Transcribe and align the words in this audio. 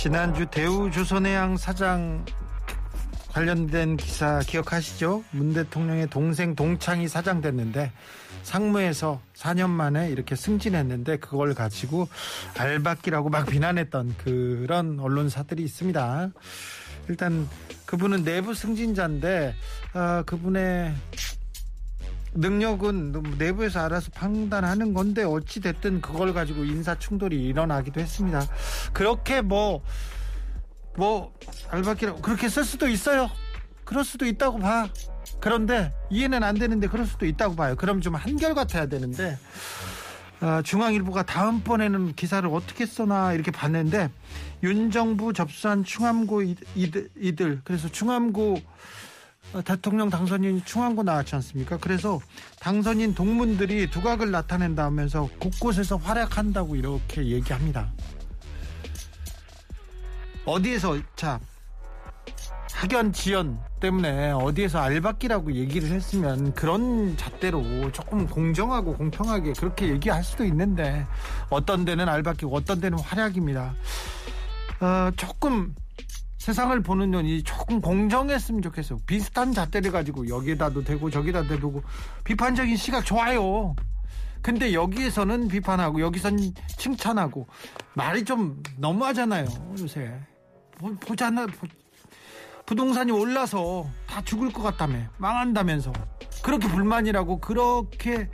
지난주 0.00 0.46
대우조선해양 0.46 1.58
사장 1.58 2.24
관련된 3.28 3.98
기사 3.98 4.38
기억하시죠? 4.38 5.24
문 5.30 5.52
대통령의 5.52 6.08
동생 6.08 6.54
동창이 6.54 7.06
사장 7.06 7.42
됐는데 7.42 7.92
상무에서 8.42 9.20
4년 9.36 9.68
만에 9.68 10.08
이렇게 10.08 10.36
승진했는데 10.36 11.18
그걸 11.18 11.52
가지고 11.52 12.08
알박기라고 12.56 13.28
막 13.28 13.44
비난했던 13.44 14.14
그런 14.16 14.98
언론사들이 14.98 15.62
있습니다. 15.64 16.30
일단 17.10 17.46
그분은 17.84 18.24
내부 18.24 18.54
승진자인데 18.54 19.54
아, 19.92 20.22
그분의 20.24 20.94
능력은 22.32 23.36
내부에서 23.38 23.80
알아서 23.80 24.10
판단하는 24.12 24.94
건데 24.94 25.24
어찌 25.24 25.60
됐든 25.60 26.00
그걸 26.00 26.32
가지고 26.32 26.64
인사 26.64 26.98
충돌이 26.98 27.42
일어나기도 27.44 28.00
했습니다. 28.00 28.46
그렇게 28.92 29.40
뭐뭐 29.40 29.82
알바끼라고 31.70 32.20
그렇게 32.20 32.48
쓸 32.48 32.64
수도 32.64 32.88
있어요. 32.88 33.28
그럴 33.84 34.04
수도 34.04 34.26
있다고 34.26 34.58
봐. 34.58 34.88
그런데 35.40 35.92
이해는 36.10 36.42
안 36.42 36.54
되는데 36.56 36.86
그럴 36.86 37.06
수도 37.06 37.26
있다고 37.26 37.56
봐요. 37.56 37.74
그럼 37.76 38.00
좀 38.00 38.14
한결 38.14 38.54
같아야 38.54 38.86
되는데 38.86 39.38
어, 40.40 40.60
중앙일보가 40.62 41.24
다음번에는 41.24 42.14
기사를 42.14 42.48
어떻게 42.52 42.86
써나 42.86 43.32
이렇게 43.34 43.50
봤는데 43.50 44.10
윤 44.62 44.90
정부 44.90 45.32
접수한 45.32 45.84
충암고 45.84 46.42
이- 46.42 46.56
이들, 46.74 47.10
이들 47.18 47.60
그래서 47.64 47.88
충암고 47.88 48.54
어, 48.54 48.60
대통령 49.64 50.10
당선인이 50.10 50.62
충암고 50.64 51.02
나왔지 51.02 51.34
않습니까? 51.36 51.76
그래서 51.78 52.20
당선인 52.60 53.14
동문들이 53.14 53.90
두각을 53.90 54.30
나타낸다 54.30 54.84
하면서 54.84 55.28
곳곳에서 55.40 55.96
활약한다고 55.96 56.76
이렇게 56.76 57.26
얘기합니다. 57.26 57.90
어디에서 60.44 60.98
자 61.16 61.40
학연 62.72 63.12
지연 63.12 63.60
때문에 63.80 64.30
어디에서 64.30 64.78
알박기라고 64.78 65.52
얘기를 65.52 65.90
했으면 65.90 66.54
그런 66.54 67.16
잣대로 67.16 67.62
조금 67.92 68.26
공정하고 68.26 68.94
공평하게 68.94 69.52
그렇게 69.54 69.88
얘기할 69.88 70.24
수도 70.24 70.44
있는데 70.44 71.06
어떤 71.50 71.84
데는 71.84 72.08
알박기고 72.08 72.54
어떤 72.56 72.80
데는 72.80 72.98
활약입니다. 72.98 73.74
어, 74.80 75.10
조금 75.16 75.74
세상을 76.44 76.82
보는 76.82 77.10
눈이 77.10 77.42
조금 77.42 77.82
공정했으면 77.82 78.62
좋겠어요. 78.62 78.98
비슷한 79.06 79.52
잣대를 79.52 79.92
가지고 79.92 80.26
여기다도 80.26 80.82
대고 80.82 81.10
저기다 81.10 81.46
대고 81.46 81.82
비판적인 82.24 82.78
시각 82.78 83.04
좋아요. 83.04 83.76
근데 84.40 84.72
여기에서는 84.72 85.48
비판하고 85.48 86.00
여기선 86.00 86.38
칭찬하고 86.78 87.46
말이 87.92 88.24
좀 88.24 88.62
너무하잖아요 88.78 89.46
요새 89.78 90.18
보- 90.78 90.94
보잖아 90.96 91.44
보- 91.44 91.66
부동산이 92.64 93.12
올라서 93.12 93.86
다 94.06 94.22
죽을 94.24 94.50
것 94.50 94.62
같다며 94.62 94.96
망한다면서 95.18 95.92
그렇게 96.42 96.68
불만이라고 96.68 97.38
그렇게 97.40 98.30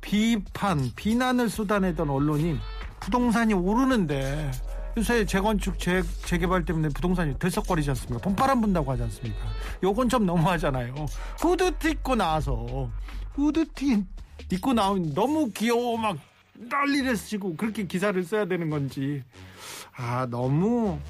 비판 0.00 0.90
비난을 0.96 1.50
쏟아내던 1.50 2.08
언론이 2.08 2.58
부동산이 3.00 3.52
오르는데 3.52 4.50
요새 4.96 5.24
재건축 5.24 5.78
재, 5.78 6.02
재개발 6.24 6.64
때문에 6.64 6.88
부동산이 6.88 7.38
들썩거리지 7.38 7.90
않습니까? 7.90 8.18
봄바람 8.22 8.60
분다고 8.60 8.92
하지 8.92 9.02
않습니까? 9.02 9.40
요건 9.82 10.08
좀 10.08 10.24
너무하잖아요. 10.24 10.94
후드티 11.38 11.90
입고 11.90 12.14
나와서 12.14 12.90
후드티 13.32 14.04
입고 14.52 14.72
나온 14.72 15.12
너무 15.12 15.50
귀여워 15.50 15.96
막 15.96 16.16
난리를 16.54 17.16
치고 17.16 17.56
그렇게 17.56 17.86
기사를 17.86 18.22
써야 18.22 18.44
되는 18.44 18.70
건지. 18.70 19.22
아 19.96 20.26
너무 20.30 21.00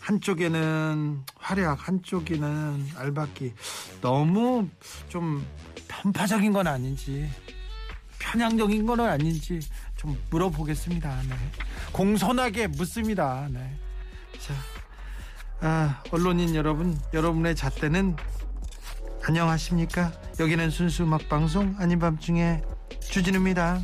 한쪽에는 0.00 1.22
활약 1.36 1.88
한쪽에는 1.88 2.88
알박기 2.96 3.54
너무 4.02 4.68
좀 5.08 5.46
편파적인 5.88 6.52
건 6.52 6.66
아닌지 6.66 7.28
편향적인 8.18 8.86
건 8.86 9.00
아닌지 9.00 9.60
좀 10.00 10.18
물어보겠습니다. 10.30 11.14
네. 11.28 11.36
공손하게 11.92 12.68
묻습니다. 12.68 13.46
네. 13.50 13.78
자, 14.38 14.54
아, 15.60 16.02
언론인 16.10 16.54
여러분, 16.54 16.98
여러분의 17.12 17.54
잣대는 17.54 18.16
안녕하십니까? 19.22 20.10
여기는 20.40 20.70
순수 20.70 21.02
음악 21.02 21.28
방송 21.28 21.76
아닌 21.78 21.98
밤중에 21.98 22.62
주진우입니다. 23.10 23.82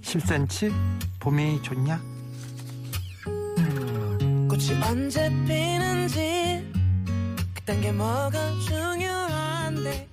10cm 0.00 0.72
봄이 1.20 1.60
좋냐? 1.60 2.00
꽃이 4.48 4.82
언제 4.82 5.28
피는지 5.46 5.87
그딴 7.68 7.82
게 7.82 7.92
뭐가 7.92 8.60
중요한데 8.60 10.08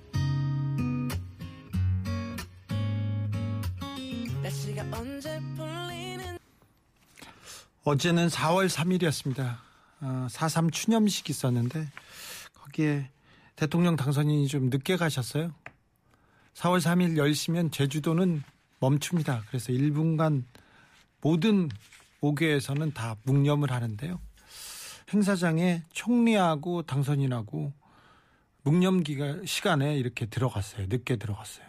날씨가 4.42 4.82
언제 4.92 5.40
풀리는 5.56 6.38
어제는 7.82 8.28
4월 8.28 8.68
3일이었습니다. 8.68 9.56
어, 10.02 10.26
4.3 10.28 10.70
추념식 10.70 11.30
있었는데 11.30 11.88
거기에 12.52 13.08
대통령 13.56 13.96
당선인이 13.96 14.48
좀 14.48 14.68
늦게 14.68 14.98
가셨어요. 14.98 15.54
4월 16.52 16.78
3일 16.82 17.16
10시면 17.16 17.72
제주도는 17.72 18.42
멈춥니다. 18.80 19.44
그래서 19.48 19.72
1분간 19.72 20.44
모든 21.22 21.70
오교에서는 22.20 22.92
다 22.92 23.16
묵념을 23.22 23.72
하는데요. 23.72 24.25
행사장에 25.12 25.82
총리하고 25.92 26.82
당선인하고 26.82 27.72
묵념 28.62 29.02
기가 29.02 29.36
시간에 29.44 29.96
이렇게 29.96 30.26
들어갔어요. 30.26 30.86
늦게 30.88 31.16
들어갔어요. 31.16 31.66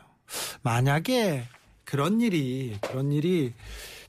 만약에 0.64 1.44
그런 1.84 2.20
일이 2.20 2.78
그런 2.82 3.12
일이 3.12 3.54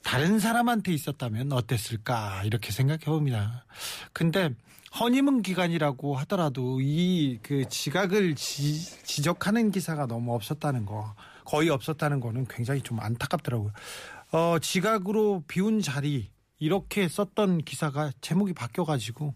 다른 0.03 0.39
사람한테 0.39 0.93
있었다면 0.93 1.53
어땠을까 1.53 2.43
이렇게 2.45 2.73
생각해 2.73 3.05
봅니다. 3.05 3.65
근데 4.13 4.51
허니문 4.99 5.43
기간이라고 5.43 6.17
하더라도 6.17 6.81
이 6.81 7.39
그 7.43 7.69
지각을 7.69 8.35
지, 8.35 9.05
지적하는 9.05 9.71
기사가 9.71 10.07
너무 10.07 10.35
없었다는 10.35 10.87
거 10.87 11.15
거의 11.45 11.69
없었다는 11.69 12.21
거는 12.21 12.47
굉장히 12.49 12.81
좀 12.81 12.99
안타깝더라고요. 13.01 13.73
어, 14.33 14.59
지각으로 14.61 15.45
비운 15.47 15.81
자리 15.81 16.31
이렇게 16.59 17.09
썼던 17.09 17.59
기사가 17.59 18.13
제목이 18.21 18.53
바뀌어가지고 18.53 19.35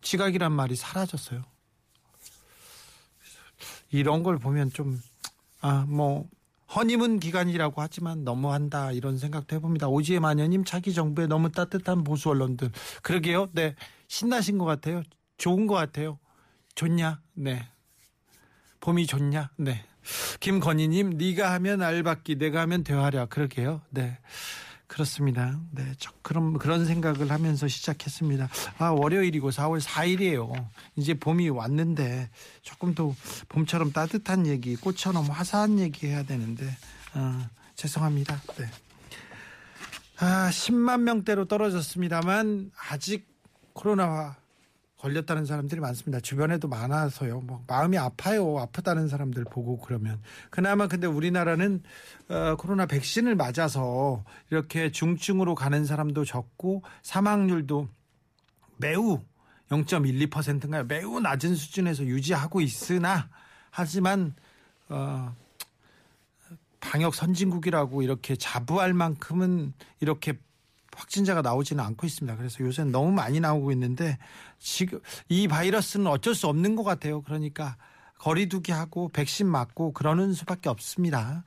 지각이란 0.00 0.52
말이 0.52 0.76
사라졌어요. 0.76 1.42
이런 3.90 4.22
걸 4.22 4.38
보면 4.38 4.70
좀, 4.70 5.00
아, 5.60 5.84
뭐, 5.88 6.28
허니문 6.74 7.20
기간이라고 7.20 7.80
하지만 7.82 8.24
너무한다 8.24 8.92
이런 8.92 9.18
생각도 9.18 9.56
해봅니다. 9.56 9.88
오지혜 9.88 10.20
마녀님 10.20 10.64
차기 10.64 10.94
정부에 10.94 11.26
너무 11.26 11.52
따뜻한 11.52 12.02
보수 12.02 12.30
언론들 12.30 12.70
그러게요. 13.02 13.48
네 13.52 13.74
신나신 14.08 14.56
것 14.58 14.64
같아요. 14.64 15.02
좋은 15.36 15.66
것 15.66 15.74
같아요. 15.74 16.18
좋냐? 16.74 17.20
네. 17.34 17.68
봄이 18.80 19.06
좋냐? 19.06 19.50
네. 19.56 19.84
김건희님 20.40 21.10
네가 21.10 21.52
하면 21.54 21.82
알받기 21.82 22.36
내가 22.36 22.62
하면 22.62 22.84
대화랴 22.84 23.26
그러게요. 23.26 23.82
네. 23.90 24.18
그렇습니다. 24.92 25.58
네, 25.70 25.90
저 25.98 26.12
그런 26.20 26.58
그런 26.58 26.84
생각을 26.84 27.30
하면서 27.30 27.66
시작했습니다. 27.66 28.50
아 28.76 28.90
월요일이고 28.90 29.48
4월 29.48 29.80
4일이에요. 29.80 30.68
이제 30.96 31.14
봄이 31.14 31.48
왔는데 31.48 32.28
조금 32.60 32.94
더 32.94 33.14
봄처럼 33.48 33.92
따뜻한 33.92 34.46
얘기, 34.46 34.76
꽃처럼 34.76 35.30
화사한 35.30 35.78
얘기 35.78 36.08
해야 36.08 36.22
되는데 36.24 36.76
아, 37.14 37.48
죄송합니다. 37.74 38.42
네. 38.58 38.66
아 40.18 40.50
10만 40.50 41.00
명대로 41.00 41.46
떨어졌습니다만 41.46 42.70
아직 42.90 43.26
코로나와 43.72 44.36
걸렸다는 45.02 45.46
사람들이 45.46 45.80
많습니다. 45.80 46.20
주변에도 46.20 46.68
많아서요. 46.68 47.40
뭐 47.40 47.64
마음이 47.66 47.98
아파요. 47.98 48.60
아프다는 48.60 49.08
사람들 49.08 49.44
보고 49.44 49.78
그러면 49.78 50.20
그나마 50.48 50.86
근데 50.86 51.08
우리나라는 51.08 51.82
어, 52.28 52.54
코로나 52.56 52.86
백신을 52.86 53.34
맞아서 53.34 54.24
이렇게 54.50 54.92
중증으로 54.92 55.56
가는 55.56 55.84
사람도 55.84 56.24
적고 56.24 56.84
사망률도 57.02 57.88
매우 58.76 59.20
0.12%인가요? 59.70 60.84
매우 60.84 61.18
낮은 61.18 61.56
수준에서 61.56 62.04
유지하고 62.04 62.60
있으나 62.60 63.28
하지만 63.70 64.36
어, 64.88 65.34
방역 66.78 67.16
선진국이라고 67.16 68.02
이렇게 68.02 68.36
자부할 68.36 68.94
만큼은 68.94 69.72
이렇게 69.98 70.38
확진자가 70.96 71.42
나오지는 71.42 71.82
않고 71.84 72.06
있습니다. 72.06 72.36
그래서 72.36 72.62
요새는 72.64 72.92
너무 72.92 73.10
많이 73.12 73.40
나오고 73.40 73.72
있는데 73.72 74.18
지금 74.58 75.00
이 75.28 75.48
바이러스는 75.48 76.06
어쩔 76.06 76.34
수 76.34 76.46
없는 76.48 76.76
것 76.76 76.84
같아요. 76.84 77.22
그러니까 77.22 77.76
거리두기 78.18 78.72
하고 78.72 79.08
백신 79.08 79.46
맞고 79.46 79.92
그러는 79.92 80.32
수밖에 80.32 80.68
없습니다. 80.68 81.44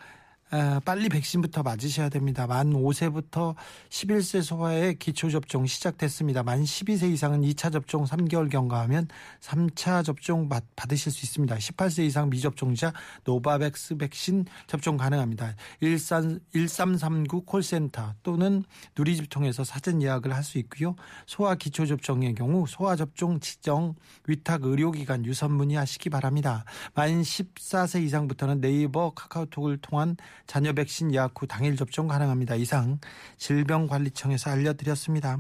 아, 0.52 0.80
빨리 0.86 1.10
백신부터 1.10 1.64
맞으셔야 1.64 2.08
됩니다. 2.10 2.46
만 2.46 2.72
5세부터 2.72 3.56
11세 3.90 4.44
소아의 4.44 5.00
기초 5.00 5.30
접종 5.30 5.66
시작됐습니다. 5.66 6.44
만 6.44 6.64
12세 6.64 7.12
이상은 7.12 7.42
2차 7.42 7.74
접종 7.74 8.06
3개월 8.06 8.50
경과하면 8.50 9.08
3차 9.42 10.06
접종 10.06 10.48
받, 10.48 10.64
받으실 10.76 11.12
수 11.12 11.26
있습니다. 11.26 11.56
18세 11.56 12.06
이상 12.06 12.30
미접종자 12.30 12.94
노바백스 13.24 13.98
백신 13.98 14.46
접종 14.68 14.98
가능합니다. 14.98 15.56
13, 15.82 16.40
1339 16.54 17.42
콜센터 17.42 18.14
또는 18.24 18.64
누리집 18.96 19.30
통해서 19.30 19.64
사전 19.64 20.02
예약을 20.02 20.34
할 20.34 20.46
수 20.46 20.60
있고요. 20.60 20.96
소아 21.26 21.56
기초 21.56 21.88
접종의 21.88 22.36
경우 22.36 22.68
소아 22.68 22.96
접종 22.96 23.40
지정 23.40 23.96
위탁 24.28 24.64
의료기관 24.64 25.26
유선 25.26 25.54
문의하시기 25.54 26.12
바랍니다. 26.12 26.64
만 26.94 27.24
14세 27.24 28.04
이상부터는 28.04 28.62
네이버 28.62 29.10
카카오톡을 29.16 29.80
통한 29.80 30.16
자녀 30.48 30.74
백신 30.74 31.14
예약 31.14 31.34
후 31.40 31.48
당일 31.48 31.76
접종 31.76 32.08
가능합니다. 32.08 32.56
이상 32.56 33.00
질병관리청에서 33.38 34.50
알려드렸습니다. 34.52 35.38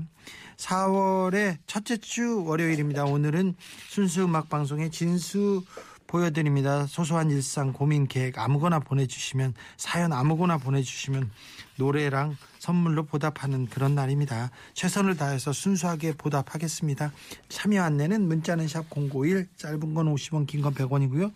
4월의 0.57 1.57
첫째 1.68 1.97
주 1.97 2.44
월요일입니다. 2.45 3.06
오늘은 3.06 3.56
순수 3.89 4.24
음악 4.24 4.50
방송의 4.50 4.92
진수 4.92 5.63
보여드립니다. 6.07 6.86
소소한 6.86 7.31
일상 7.31 7.74
고민 7.74 8.07
계획 8.07 8.38
아무거나 8.38 8.80
보내주시면 8.80 9.53
사연 9.75 10.13
아무거나 10.13 10.57
보내주시면 10.59 11.31
노래랑 11.77 12.38
선물로 12.59 13.03
보답하는 13.06 13.65
그런 13.65 13.95
날입니다. 13.95 14.51
최선을 14.75 15.18
다해서 15.18 15.51
순수하게 15.51 16.13
보답하겠습니다. 16.13 17.12
참여 17.50 17.81
안내는 17.81 18.27
문자는 18.27 18.68
샵051 18.68 19.48
짧은 19.57 19.94
건 19.94 20.13
50원 20.15 20.48
긴 20.48 20.62
건 20.62 20.74
100원이고요. 20.75 21.31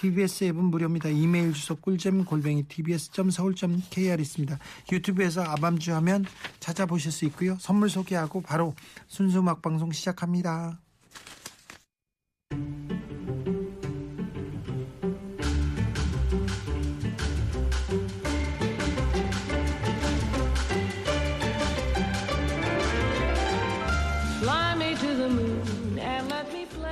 TBS 0.00 0.44
앱은 0.44 0.64
무료입니다. 0.64 1.08
이메일 1.08 1.52
주소 1.52 1.74
꿀잼 1.74 2.24
골뱅이 2.24 2.62
tbs.서울.kr 2.68 4.20
있습니다. 4.20 4.58
유튜브에서 4.92 5.42
아밤주 5.42 5.92
하면 5.94 6.24
찾아보실 6.60 7.10
수 7.10 7.24
있고요. 7.26 7.56
선물 7.58 7.90
소개하고 7.90 8.40
바로 8.40 8.74
순수 9.08 9.40
음악 9.40 9.60
방송 9.60 9.90
시작합니다. 9.90 10.78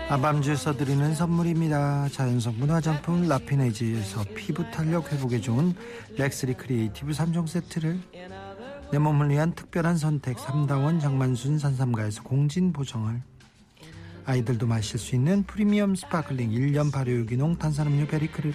아밤주에서 0.09 0.77
드리는 0.77 1.17
선물입니다. 1.17 2.09
자연성분 2.11 2.71
화장품 2.71 3.27
라피네이지에서 3.27 4.23
피부 4.37 4.63
탄력 4.71 5.13
회복에 5.13 5.41
좋은 5.41 5.75
렉스리 6.17 6.55
크리에이티브 6.55 7.11
3종 7.11 7.49
세트를. 7.49 7.99
내 8.93 8.99
몸을 8.99 9.31
위한 9.31 9.53
특별한 9.53 9.97
선택 9.97 10.37
3다원 10.37 11.01
장만순 11.01 11.59
산삼가에서 11.59 12.23
공진 12.23 12.73
보정을. 12.73 13.21
아이들도 14.27 14.69
마실 14.69 15.01
수 15.01 15.17
있는 15.17 15.43
프리미엄 15.43 15.97
스파클링 15.97 16.51
1년 16.51 16.93
발효 16.93 17.11
유기농 17.11 17.59
탄산음료 17.59 18.07
베리크를. 18.07 18.55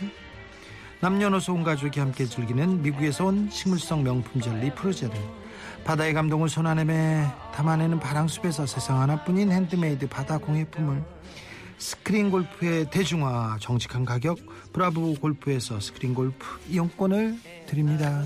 남녀노소 1.02 1.54
온 1.54 1.64
가족이 1.64 2.00
함께 2.00 2.26
즐기는 2.28 2.82
미국에서 2.82 3.26
온 3.26 3.50
식물성 3.50 4.04
명품 4.04 4.40
젤리 4.40 4.74
프로제를 4.76 5.41
바다의 5.84 6.14
감동을 6.14 6.48
손안에 6.50 7.28
담아내는 7.54 8.00
바랑숲에서 8.00 8.66
세상 8.66 9.02
하나뿐인 9.02 9.52
핸드메이드 9.52 10.08
바다 10.08 10.38
공예품을 10.38 11.04
스크린 11.78 12.30
골프의 12.30 12.92
대중화 12.92 13.58
정직한 13.60 14.06
가격 14.06 14.38
브라보 14.72 15.16
골프에서 15.16 15.80
스크린 15.80 16.14
골프 16.14 16.46
이용권을 16.70 17.38
드립니다. 17.66 18.24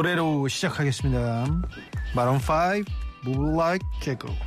노래로 0.00 0.46
시작하겠습니다. 0.48 1.46
마론 2.14 2.36
5 2.36 2.84
Move 3.26 3.54
Like 3.54 3.88
away. 4.06 4.38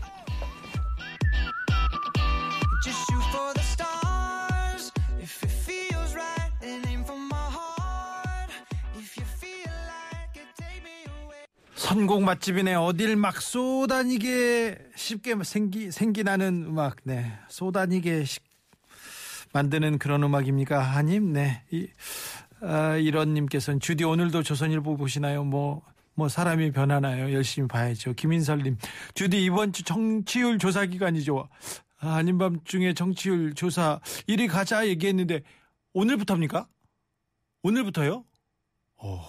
선곡 11.74 12.22
맛집이네. 12.22 12.76
어딜 12.76 13.16
막 13.16 13.42
쏘다니게 13.42 14.78
쉽게 14.96 15.34
생기 15.44 15.92
생기나는 15.92 16.66
음악. 16.68 16.98
네. 17.04 17.34
쏘다니게 17.48 18.24
쉽- 18.26 18.44
만드는 19.54 19.98
그런 19.98 20.22
음악입니까? 20.22 20.80
하님. 20.80 21.34
네. 21.34 21.64
이 21.72 21.88
아, 22.62 22.96
이런 22.98 23.34
님께서는 23.34 23.80
주디 23.80 24.04
오늘도 24.04 24.44
조선일보 24.44 24.98
보시나요? 24.98 25.44
뭐뭐 25.44 26.30
사람이 26.30 26.72
변하나요? 26.72 27.34
열심히 27.34 27.68
봐야죠. 27.68 28.14
김인설님, 28.14 28.78
주디 29.14 29.44
이번 29.44 29.72
주 29.74 29.84
정치율 29.84 30.58
조사 30.60 30.86
기간이죠. 30.86 31.48
아, 32.00 32.16
아닌 32.16 32.38
밤 32.38 32.64
중에 32.64 32.94
정치율 32.94 33.54
조사 33.54 34.00
1위 34.28 34.50
가자 34.50 34.88
얘기했는데 34.88 35.42
오늘부터입니까? 35.94 36.68
오늘부터요? 37.64 38.24
어, 38.98 39.26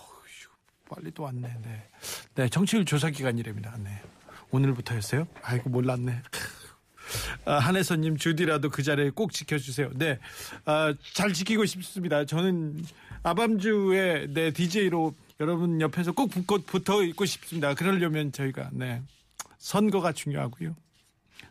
빨리 0.89 1.11
또 1.13 1.25
왔네. 1.25 1.57
네. 1.63 1.89
네, 2.35 2.49
정치율 2.49 2.85
조사 2.85 3.11
기간이랍니다. 3.11 3.77
네. 3.83 4.03
오늘부터였어요? 4.51 5.27
아이고 5.43 5.71
몰랐네. 5.71 6.23
아, 7.45 7.55
한혜선님 7.55 8.17
주디라도 8.17 8.71
그 8.71 8.83
자리에 8.83 9.11
꼭 9.11 9.33
지켜주세요. 9.33 9.91
네, 9.95 10.19
아, 10.65 10.95
잘 11.15 11.33
지키고 11.33 11.65
싶습니다. 11.65 12.25
저는 12.25 12.83
아밤주의 13.23 14.29
네 14.33 14.51
DJ로 14.53 15.15
여러분 15.41 15.81
옆에서 15.81 16.13
꼭 16.13 16.31
붙어 16.67 17.03
있고 17.05 17.25
싶습니다. 17.25 17.75
그러려면 17.75 18.33
저희가 18.33 18.71
네 18.73 19.03
선거가 19.59 20.13
중요하고요. 20.13 20.75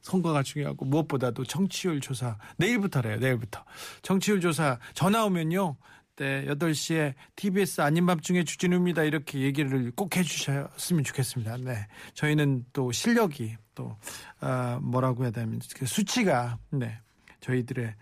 선거가 0.01 0.43
중요하고 0.43 0.85
무엇보다도 0.85 1.45
정치율 1.45 1.99
조사 1.99 2.37
내일부터래요. 2.57 3.17
내일부터 3.17 3.63
정치율 4.01 4.41
조사 4.41 4.79
전화 4.93 5.25
오면요. 5.25 5.75
네, 6.19 6.45
8시에 6.47 7.13
TBS 7.37 7.79
아닌 7.79 8.05
밤중에 8.05 8.43
주진우입니다. 8.43 9.03
이렇게 9.03 9.39
얘기를 9.39 9.89
꼭 9.95 10.17
해주셨으면 10.17 11.05
좋겠습니다. 11.05 11.57
네. 11.59 11.87
저희는 12.13 12.65
또 12.73 12.91
실력이 12.91 13.55
또, 13.73 13.95
아, 14.41 14.79
뭐라고 14.81 15.23
해야 15.23 15.31
되면, 15.31 15.61
그 15.77 15.85
수치가, 15.85 16.57
네. 16.71 16.99
저희들의 17.39 17.95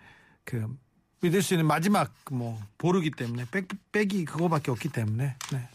그, 0.46 0.68
믿을 1.22 1.42
수 1.42 1.54
있는 1.54 1.66
마지막 1.66 2.14
뭐, 2.32 2.62
보르기 2.78 3.12
때문에, 3.12 3.46
빽, 3.52 3.68
빽이 3.92 4.26
그거밖에 4.26 4.72
없기 4.72 4.90
때문에, 4.90 5.36
네. 5.52 5.70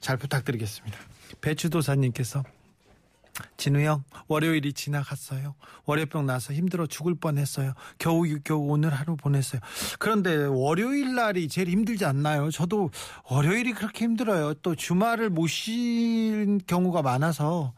잘 0.00 0.16
부탁드리겠습니다. 0.16 0.98
배추도사님께서 1.40 2.44
진우 3.56 3.80
형, 3.80 4.04
월요일이 4.28 4.72
지나갔어요. 4.72 5.54
월요병 5.86 6.26
나서 6.26 6.52
힘들어 6.52 6.86
죽을 6.86 7.14
뻔했어요. 7.16 7.74
겨우 7.98 8.24
겨우 8.44 8.68
오늘 8.68 8.94
하루 8.94 9.16
보냈어요. 9.16 9.60
그런데 9.98 10.44
월요일 10.44 11.14
날이 11.14 11.48
제일 11.48 11.68
힘들지 11.68 12.04
않나요? 12.04 12.50
저도 12.50 12.90
월요일이 13.28 13.72
그렇게 13.72 14.04
힘들어요. 14.04 14.54
또 14.54 14.74
주말을 14.74 15.30
못쉴 15.30 16.58
경우가 16.66 17.02
많아서 17.02 17.74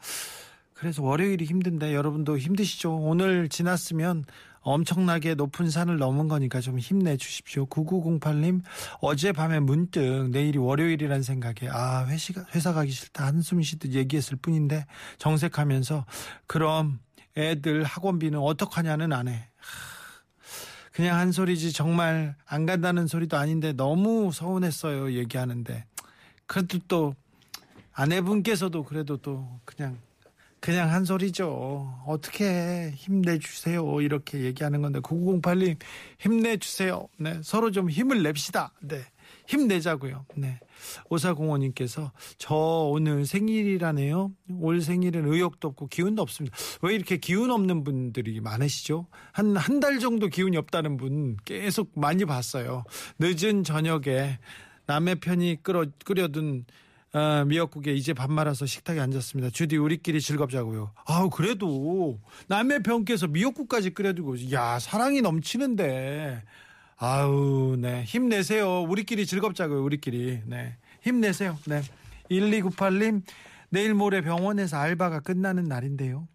그래서 0.74 1.02
월요일이 1.02 1.46
힘든데 1.46 1.94
여러분도 1.94 2.36
힘드시죠? 2.36 2.94
오늘 2.94 3.48
지났으면 3.48 4.24
엄청나게 4.66 5.36
높은 5.36 5.70
산을 5.70 5.96
넘은 5.98 6.26
거니까 6.26 6.60
좀 6.60 6.78
힘내 6.78 7.16
주십시오. 7.16 7.66
9908님, 7.66 8.62
어젯밤에 9.00 9.60
문득 9.60 10.28
내일이 10.30 10.58
월요일이란 10.58 11.22
생각에, 11.22 11.70
아, 11.70 12.04
회식, 12.06 12.36
회사 12.54 12.72
가기 12.72 12.90
싫다. 12.90 13.26
한숨 13.26 13.62
쉬듯 13.62 13.92
얘기했을 13.92 14.36
뿐인데, 14.36 14.86
정색하면서, 15.18 16.04
그럼 16.48 16.98
애들 17.36 17.84
학원비는 17.84 18.40
어떡하냐는 18.40 19.12
안 19.12 19.28
해. 19.28 19.48
그냥 20.92 21.18
한 21.18 21.30
소리지 21.30 21.72
정말 21.72 22.34
안 22.46 22.66
간다는 22.66 23.06
소리도 23.06 23.36
아닌데 23.36 23.74
너무 23.74 24.32
서운했어요 24.32 25.12
얘기하는데 25.12 25.84
그래도 26.46 26.78
또 26.88 27.14
아내분께서도 27.92 28.82
그래도 28.82 29.18
또 29.18 29.60
그냥 29.66 29.98
그냥 30.66 30.90
한 30.90 31.04
소리죠. 31.04 31.94
어떻게 32.08 32.90
힘내주세요. 32.96 34.00
이렇게 34.00 34.40
얘기하는 34.40 34.82
건데, 34.82 34.98
9908님, 34.98 35.78
힘내주세요. 36.18 37.06
네. 37.18 37.38
서로 37.44 37.70
좀 37.70 37.88
힘을 37.88 38.24
냅시다. 38.24 38.72
네. 38.80 39.00
힘내자고요. 39.46 40.26
네. 40.34 40.58
오사공원님께서, 41.08 42.10
저 42.38 42.56
오늘 42.56 43.26
생일이라네요. 43.26 44.32
올 44.58 44.80
생일은 44.80 45.32
의욕도 45.32 45.68
없고 45.68 45.86
기운도 45.86 46.20
없습니다. 46.22 46.56
왜 46.82 46.96
이렇게 46.96 47.16
기운 47.18 47.52
없는 47.52 47.84
분들이 47.84 48.40
많으시죠? 48.40 49.06
한, 49.30 49.56
한 49.56 49.78
달 49.78 50.00
정도 50.00 50.26
기운이 50.26 50.56
없다는 50.56 50.96
분 50.96 51.36
계속 51.44 51.92
많이 51.94 52.24
봤어요. 52.24 52.82
늦은 53.20 53.62
저녁에 53.62 54.40
남의 54.86 55.20
편이 55.20 55.58
끓여, 55.62 55.86
끓여둔 56.04 56.64
아, 57.18 57.46
미역국에 57.46 57.94
이제 57.94 58.12
밥 58.12 58.30
말아서 58.30 58.66
식탁에 58.66 59.00
앉았습니다. 59.00 59.48
주디 59.48 59.78
우리끼리 59.78 60.20
즐겁자고요. 60.20 60.92
아우 61.06 61.30
그래도 61.30 62.20
남의 62.46 62.82
병께서 62.82 63.26
미역국까지 63.26 63.94
끓여두고 63.94 64.52
야 64.52 64.78
사랑이 64.78 65.22
넘치는데 65.22 66.42
아우 66.98 67.76
네 67.78 68.04
힘내세요. 68.04 68.82
우리끼리 68.82 69.24
즐겁자고요. 69.24 69.82
우리끼리 69.82 70.42
네 70.44 70.76
힘내세요. 71.00 71.58
네 71.66 71.80
1298님 72.30 73.22
내일 73.70 73.94
모레 73.94 74.20
병원에서 74.20 74.76
알바가 74.76 75.20
끝나는 75.20 75.64
날인데요. 75.64 76.28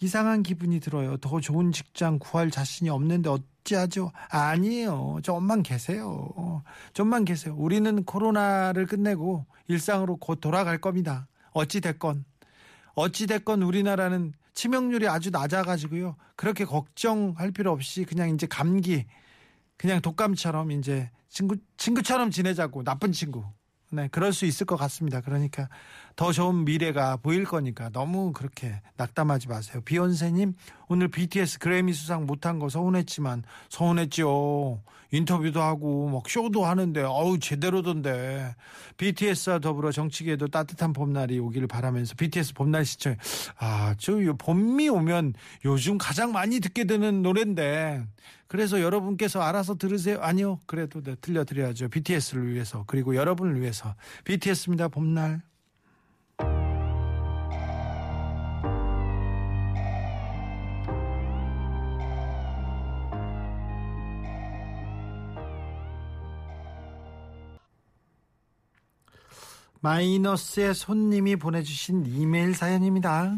이상한 0.00 0.42
기분이 0.42 0.80
들어요. 0.80 1.18
더 1.18 1.38
좋은 1.38 1.70
직장 1.70 2.18
구할 2.18 2.50
자신이 2.50 2.88
없는데 2.88 3.28
어찌하죠? 3.68 4.12
아니에요. 4.30 5.18
좀만 5.22 5.62
계세요. 5.62 6.62
좀만 6.94 7.24
계세요. 7.24 7.54
우리는 7.56 8.04
코로나를 8.04 8.86
끝내고 8.86 9.46
일상으로 9.68 10.16
곧 10.16 10.40
돌아갈 10.40 10.78
겁니다. 10.78 11.28
어찌 11.52 11.80
됐건. 11.80 12.24
어찌 12.94 13.26
됐건 13.26 13.62
우리나라는 13.62 14.32
치명률이 14.54 15.06
아주 15.08 15.30
낮아가지고요. 15.30 16.16
그렇게 16.36 16.64
걱정할 16.64 17.52
필요 17.52 17.72
없이 17.72 18.04
그냥 18.04 18.30
이제 18.30 18.46
감기, 18.46 19.06
그냥 19.76 20.00
독감처럼 20.00 20.72
이제 20.72 21.10
친구, 21.28 21.56
친구처럼 21.76 22.30
지내자고. 22.30 22.82
나쁜 22.82 23.12
친구. 23.12 23.44
네, 23.90 24.08
그럴 24.08 24.32
수 24.32 24.44
있을 24.46 24.66
것 24.66 24.76
같습니다. 24.76 25.20
그러니까 25.20 25.68
더 26.18 26.32
좋은 26.32 26.64
미래가 26.64 27.16
보일 27.18 27.44
거니까 27.44 27.90
너무 27.90 28.32
그렇게 28.32 28.82
낙담하지 28.96 29.46
마세요. 29.46 29.80
비욘세님, 29.84 30.52
오늘 30.88 31.06
BTS 31.06 31.60
그래미 31.60 31.92
수상 31.92 32.26
못한 32.26 32.58
거 32.58 32.68
서운했지만 32.68 33.44
서운했죠. 33.68 34.82
인터뷰도 35.12 35.62
하고 35.62 36.08
막 36.08 36.28
쇼도 36.28 36.64
하는데 36.66 37.02
어우 37.02 37.38
제대로던데. 37.38 38.52
BTS와 38.96 39.60
더불어 39.60 39.92
정치계에도 39.92 40.48
따뜻한 40.48 40.92
봄날이 40.92 41.38
오기를 41.38 41.68
바라면서 41.68 42.16
BTS 42.16 42.54
봄날 42.54 42.84
시청 42.84 43.14
아저 43.56 44.16
봄이 44.38 44.88
오면 44.88 45.34
요즘 45.66 45.98
가장 45.98 46.32
많이 46.32 46.58
듣게 46.58 46.82
되는 46.82 47.22
노래인데. 47.22 48.04
그래서 48.48 48.80
여러분께서 48.80 49.40
알아서 49.40 49.76
들으세요. 49.76 50.18
아니요. 50.20 50.58
그래도 50.66 51.00
네, 51.00 51.14
들려드려야죠. 51.20 51.90
BTS를 51.90 52.52
위해서. 52.52 52.82
그리고 52.88 53.14
여러분을 53.14 53.60
위해서. 53.60 53.94
BTS입니다. 54.24 54.88
봄날 54.88 55.42
마이너스의 69.80 70.74
손님이 70.74 71.36
보내주신 71.36 72.06
이메일 72.06 72.54
사연입니다. 72.54 73.36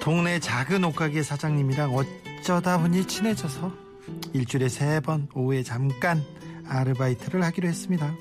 동네 0.00 0.38
작은 0.40 0.82
옷가게 0.84 1.22
사장님이랑 1.22 1.94
어쩌다 1.94 2.78
보니 2.78 3.06
친해져서 3.06 3.72
일주일에 4.32 4.68
세 4.68 5.00
번 5.00 5.28
오후에 5.34 5.62
잠깐 5.62 6.22
아르바이트를 6.66 7.42
하기로 7.42 7.68
했습니다. 7.68 8.14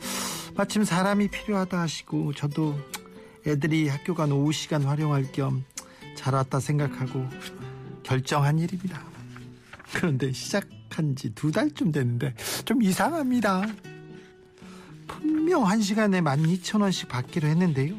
마침 0.56 0.84
사람이 0.84 1.30
필요하다 1.30 1.80
하시고 1.80 2.34
저도 2.34 2.76
애들이 3.48 3.88
학교 3.88 4.14
간 4.14 4.32
오후 4.32 4.52
시간 4.52 4.84
활용할 4.84 5.32
겸 5.32 5.64
잘 6.16 6.34
왔다 6.34 6.60
생각하고 6.60 7.26
결정한 8.04 8.60
일입니다. 8.60 9.02
그런데 9.94 10.32
시작한 10.32 11.16
지 11.16 11.34
두 11.34 11.52
달쯤 11.52 11.92
됐는데 11.92 12.36
좀 12.66 12.82
이상합니다. 12.84 13.68
분명 15.08 15.66
한 15.66 15.82
시간에 15.82 16.22
12,000원씩 16.22 17.08
받기로 17.08 17.48
했는데요. 17.48 17.96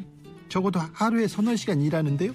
적어도 0.49 0.81
하루에 0.93 1.27
서너 1.29 1.57
시간 1.57 1.81
일하는데요. 1.81 2.33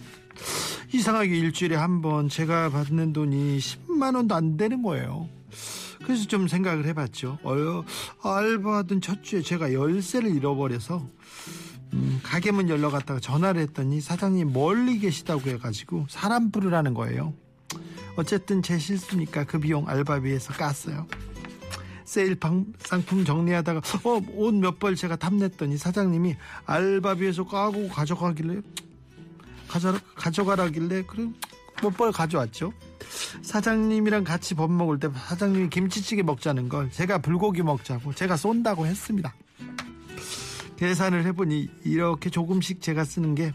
이상하게 0.94 1.38
일주일에 1.38 1.76
한 1.76 2.02
번 2.02 2.30
제가 2.30 2.70
받는 2.70 3.14
돈이 3.14 3.58
10만 3.60 4.16
원도 4.16 4.36
안 4.36 4.58
되는 4.58 4.82
거예요. 4.84 5.30
그래서 6.04 6.26
좀 6.28 6.48
생각을 6.48 6.86
해봤죠. 6.86 7.40
어, 7.44 7.84
알바하던 8.22 9.02
첫 9.02 9.24
주에 9.24 9.42
제가 9.42 9.74
열쇠를 9.74 10.36
잃어버려서 10.36 11.08
음, 11.94 12.20
가게 12.24 12.52
문 12.52 12.70
열러 12.70 12.90
갔다가 12.92 13.20
전화를 13.20 13.62
했더니 13.62 14.02
사장님 14.02 14.52
멀리 14.54 15.00
계시다고 15.00 15.50
해가지고 15.50 16.06
사람 16.10 16.52
부르라는 16.52 16.94
거예요. 16.94 17.34
어쨌든 18.16 18.62
제 18.62 18.78
실수니까 18.78 19.44
그 19.44 19.60
비용 19.60 19.88
알바비에서 19.88 20.54
깠어요. 20.54 21.06
세일 22.06 22.36
방, 22.36 22.66
상품 22.80 23.26
정리하다가 23.26 23.80
어, 24.04 24.22
옷 24.36 24.54
몇 24.54 24.80
벌 24.80 24.96
제가 24.96 25.16
탐냈더니 25.16 25.78
사장님이 25.78 26.36
알바비에서 26.66 27.46
까고 27.46 27.90
가져가길래 27.90 28.62
가져, 29.68 30.00
가져가라길래 30.16 31.04
그럼 31.04 31.36
몇 31.82 31.92
벌 31.98 32.12
가져왔죠. 32.12 32.72
사장님이랑 33.42 34.24
같이 34.24 34.56
밥 34.56 34.72
먹을 34.72 35.00
때 35.00 35.10
사장님이 35.14 35.70
김치찌개 35.70 36.24
먹자는 36.24 36.70
걸 36.70 36.90
제가 36.92 37.18
불고기 37.18 37.64
먹자고 37.64 38.14
제가 38.14 38.38
쏜다고 38.38 38.86
했습니다. 38.86 39.34
계산을 40.78 41.26
해보니 41.26 41.70
이렇게 41.84 42.30
조금씩 42.30 42.82
제가 42.82 43.04
쓰는 43.04 43.34
게 43.36 43.54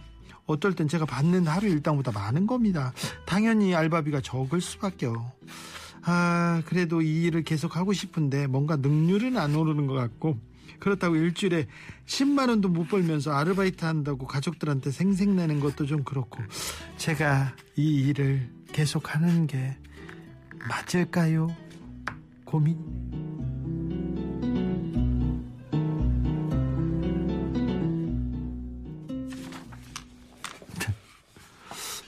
어떨 0.50 0.74
땐 0.74 0.88
제가 0.88 1.04
받는 1.04 1.46
하루 1.46 1.68
일당보다 1.68 2.12
많은 2.12 2.46
겁니다. 2.46 2.92
당연히 3.26 3.74
알바비가 3.74 4.20
적을 4.20 4.60
수밖에요. 4.60 5.32
아, 6.02 6.62
그래도 6.66 7.02
이 7.02 7.24
일을 7.24 7.42
계속 7.42 7.76
하고 7.76 7.92
싶은데 7.92 8.46
뭔가 8.46 8.76
능률은 8.76 9.36
안 9.36 9.54
오르는 9.54 9.86
것 9.86 9.94
같고 9.94 10.38
그렇다고 10.78 11.16
일주일에 11.16 11.66
10만 12.06 12.48
원도 12.48 12.68
못 12.68 12.88
벌면서 12.88 13.32
아르바이트 13.32 13.84
한다고 13.84 14.26
가족들한테 14.26 14.90
생색내는 14.90 15.60
것도 15.60 15.86
좀 15.86 16.02
그렇고 16.04 16.42
제가 16.96 17.54
이 17.76 18.08
일을 18.08 18.50
계속 18.72 19.14
하는 19.14 19.46
게 19.46 19.76
맞을까요? 20.68 21.54
고민. 22.44 22.99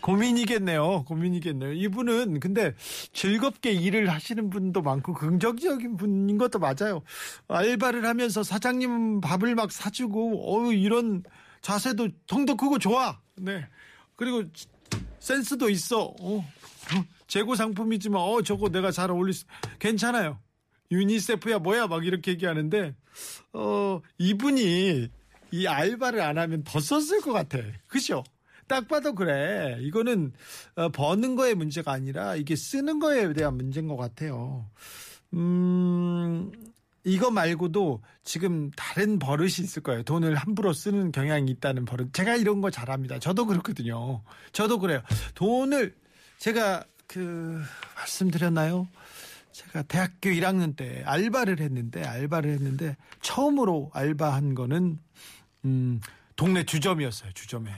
고민이겠네요. 0.02 1.04
고민이겠네요. 1.04 1.72
이분은 1.72 2.40
근데 2.40 2.74
즐겁게 3.12 3.72
일을 3.72 4.10
하시는 4.10 4.50
분도 4.50 4.82
많고 4.82 5.14
긍정적인 5.14 5.96
분인 5.96 6.36
것도 6.38 6.58
맞아요. 6.58 7.02
알바를 7.48 8.04
하면서 8.04 8.42
사장님 8.42 9.20
밥을 9.20 9.54
막 9.54 9.72
사주고 9.72 10.68
어유 10.68 10.74
이런 10.74 11.22
자세도 11.62 12.08
통도 12.26 12.56
크고 12.56 12.78
좋아. 12.78 13.18
네. 13.36 13.66
그리고 14.16 14.44
센스도 15.20 15.70
있어. 15.70 16.12
어. 16.20 16.44
재고 17.26 17.54
상품이지만 17.54 18.20
어 18.20 18.42
저거 18.42 18.68
내가 18.68 18.90
잘 18.90 19.10
어울리 19.10 19.32
괜찮아요. 19.78 20.38
유니세프야 20.90 21.60
뭐야 21.60 21.86
막 21.86 22.04
이렇게 22.04 22.32
얘기하는데 22.32 22.94
어 23.54 24.00
이분이 24.18 25.08
이 25.52 25.66
알바를 25.66 26.20
안 26.20 26.38
하면 26.38 26.64
더 26.64 26.80
썼을 26.80 27.20
것 27.22 27.32
같아. 27.32 27.58
그죠? 27.86 28.22
딱 28.66 28.88
봐도 28.88 29.14
그래. 29.14 29.78
이거는 29.80 30.32
어, 30.76 30.88
버는 30.90 31.36
거의 31.36 31.54
문제가 31.54 31.92
아니라 31.92 32.36
이게 32.36 32.56
쓰는 32.56 32.98
거에 32.98 33.32
대한 33.32 33.56
문제인 33.56 33.88
것 33.88 33.96
같아요. 33.96 34.68
음, 35.34 36.52
이거 37.04 37.30
말고도 37.30 38.02
지금 38.22 38.70
다른 38.76 39.18
버릇이 39.18 39.48
있을 39.60 39.82
거예요. 39.82 40.02
돈을 40.04 40.36
함부로 40.36 40.72
쓰는 40.72 41.10
경향이 41.12 41.50
있다는 41.50 41.84
버릇. 41.84 42.12
제가 42.12 42.36
이런 42.36 42.60
거 42.60 42.70
잘합니다. 42.70 43.18
저도 43.18 43.46
그렇거든요. 43.46 44.22
저도 44.52 44.78
그래요. 44.78 45.02
돈을 45.34 45.94
제가 46.38 46.84
그 47.06 47.60
말씀드렸나요? 47.96 48.88
제가 49.52 49.82
대학교 49.82 50.30
1학년 50.30 50.76
때 50.76 51.02
알바를 51.04 51.60
했는데 51.60 52.02
알바를 52.04 52.50
했는데 52.52 52.96
처음으로 53.20 53.90
알바한 53.92 54.54
거는 54.54 54.98
음 55.64 56.00
동네 56.36 56.64
주점이었어요. 56.64 57.32
주점에. 57.34 57.70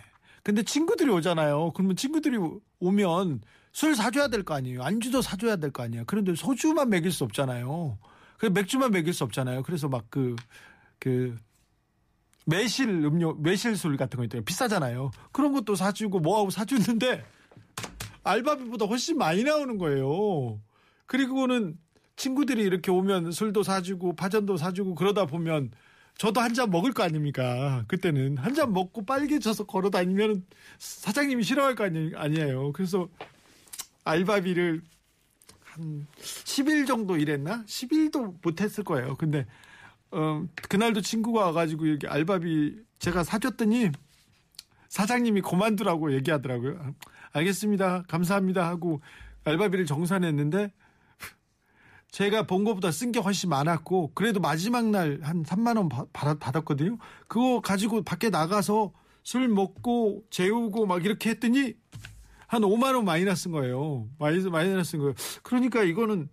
근데 0.45 0.63
친구들이 0.63 1.11
오잖아요. 1.11 1.73
그러면 1.75 1.97
친구들이 1.97 2.39
오면 2.79 3.41
술 3.73 3.97
사줘야 3.97 4.29
될 4.29 4.45
거 4.45 4.55
아니에요. 4.55 4.83
안주도 4.85 5.21
사줘야 5.23 5.57
될 5.57 5.73
거 5.73 5.83
아니에요. 5.83 6.05
그런데 6.07 6.35
소주만 6.37 6.91
먹일 6.91 7.11
수 7.11 7.25
없잖아요. 7.25 7.99
그 8.39 8.47
맥주만 8.47 8.93
먹일 8.93 9.13
수 9.13 9.25
없잖아요. 9.25 9.63
그래서 9.65 9.89
막 9.89 10.05
그 10.11 10.37
그 11.01 11.37
매실 12.47 12.89
음료 12.89 13.35
매실 13.35 13.77
술 13.77 13.97
같은 13.97 14.19
거 14.19 14.25
있잖아요. 14.25 14.45
비싸잖아요. 14.45 15.11
그런 15.33 15.53
것도 15.53 15.75
사주고 15.75 16.21
뭐하고 16.21 16.51
사주는데 16.51 17.25
알바비보다 18.23 18.85
훨씬 18.87 19.19
많이 19.19 19.45
나오는 19.45 19.77
거예요. 19.79 20.61
그리고는 21.07 21.79
친구들이 22.17 22.63
이렇게 22.63 22.91
오면 22.91 23.33
술도 23.33 23.63
사주고 23.63 24.15
파전도 24.15 24.57
사주고 24.57 24.95
그러다 24.95 25.27
보면 25.27 25.73
저도 26.17 26.41
한 26.41 26.55
잔 26.55 26.71
먹을 26.71 26.93
거 26.93 27.03
아닙니까? 27.03 27.85
그때는 27.89 28.37
한 28.39 28.55
잔 28.55 28.73
먹고 28.73 29.05
빨개져서 29.05 29.65
걸어 29.67 29.91
다니면 29.91 30.45
사장님이 30.79 31.43
싫어할 31.43 31.75
거 31.75 31.85
아니, 31.85 32.13
아니에요. 32.15 32.73
그래서 32.73 33.09
알바비를 34.05 34.81
한 35.65 36.07
10일 36.21 36.87
정도 36.87 37.17
일했나? 37.17 37.65
10일도 37.67 38.37
못 38.43 38.61
했을 38.61 38.85
거예요. 38.85 39.17
근데 39.17 39.45
어, 40.13 40.45
그날도 40.69 41.01
친구가 41.01 41.47
와가지고 41.47 41.87
이렇게 41.87 42.07
알바비 42.07 42.79
제가 43.01 43.25
사줬더니 43.25 43.91
사장님이 44.89 45.41
그만두라고 45.41 46.13
얘기하더라고요. 46.15 46.95
알겠습니다. 47.33 48.05
감사합니다 48.07 48.65
하고 48.69 49.01
알바비를 49.43 49.87
정산했는데 49.87 50.73
제가 52.15 52.47
본 52.47 52.63
것보다 52.63 52.93
쓴 52.93 53.11
게 53.11 53.19
훨씬 53.19 53.51
많았고 53.51 54.13
그래도 54.15 54.39
마지막 54.39 54.89
날 54.89 55.19
한 55.25 55.43
3만 55.43 55.77
원 55.77 55.89
받았거든요. 56.13 56.97
그거 57.27 57.61
가지고 57.61 58.03
밖에 58.03 58.31
나가서 58.31 58.93
술 59.25 59.49
먹고 59.49 60.23
재우고 60.31 60.87
막 60.87 61.05
이렇게 61.05 61.31
했더니 61.31 61.75
한 62.47 62.63
5만 62.63 62.95
원 62.95 63.05
마이너스인 63.05 63.51
거예요. 63.51 64.07
마이너스 64.21 64.47
마이너스인 64.47 65.03
거예요. 65.03 65.15
그러니까 65.43 65.83
이거는 65.83 66.29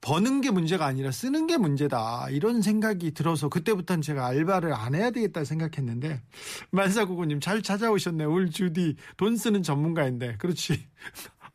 버는 0.00 0.42
게 0.42 0.52
문제가 0.52 0.86
아니라 0.86 1.10
쓰는 1.10 1.48
게 1.48 1.56
문제다. 1.56 2.28
이런 2.30 2.62
생각이 2.62 3.10
들어서 3.10 3.48
그때부터는 3.48 4.02
제가 4.02 4.26
알바를 4.26 4.72
안 4.72 4.94
해야 4.94 5.10
되겠다 5.10 5.42
생각했는데 5.42 6.22
만사구구님 6.70 7.40
잘 7.40 7.62
찾아오셨네. 7.62 8.24
올 8.26 8.50
주디 8.50 8.94
돈 9.16 9.36
쓰는 9.36 9.64
전문가인데 9.64 10.36
그렇지. 10.36 10.86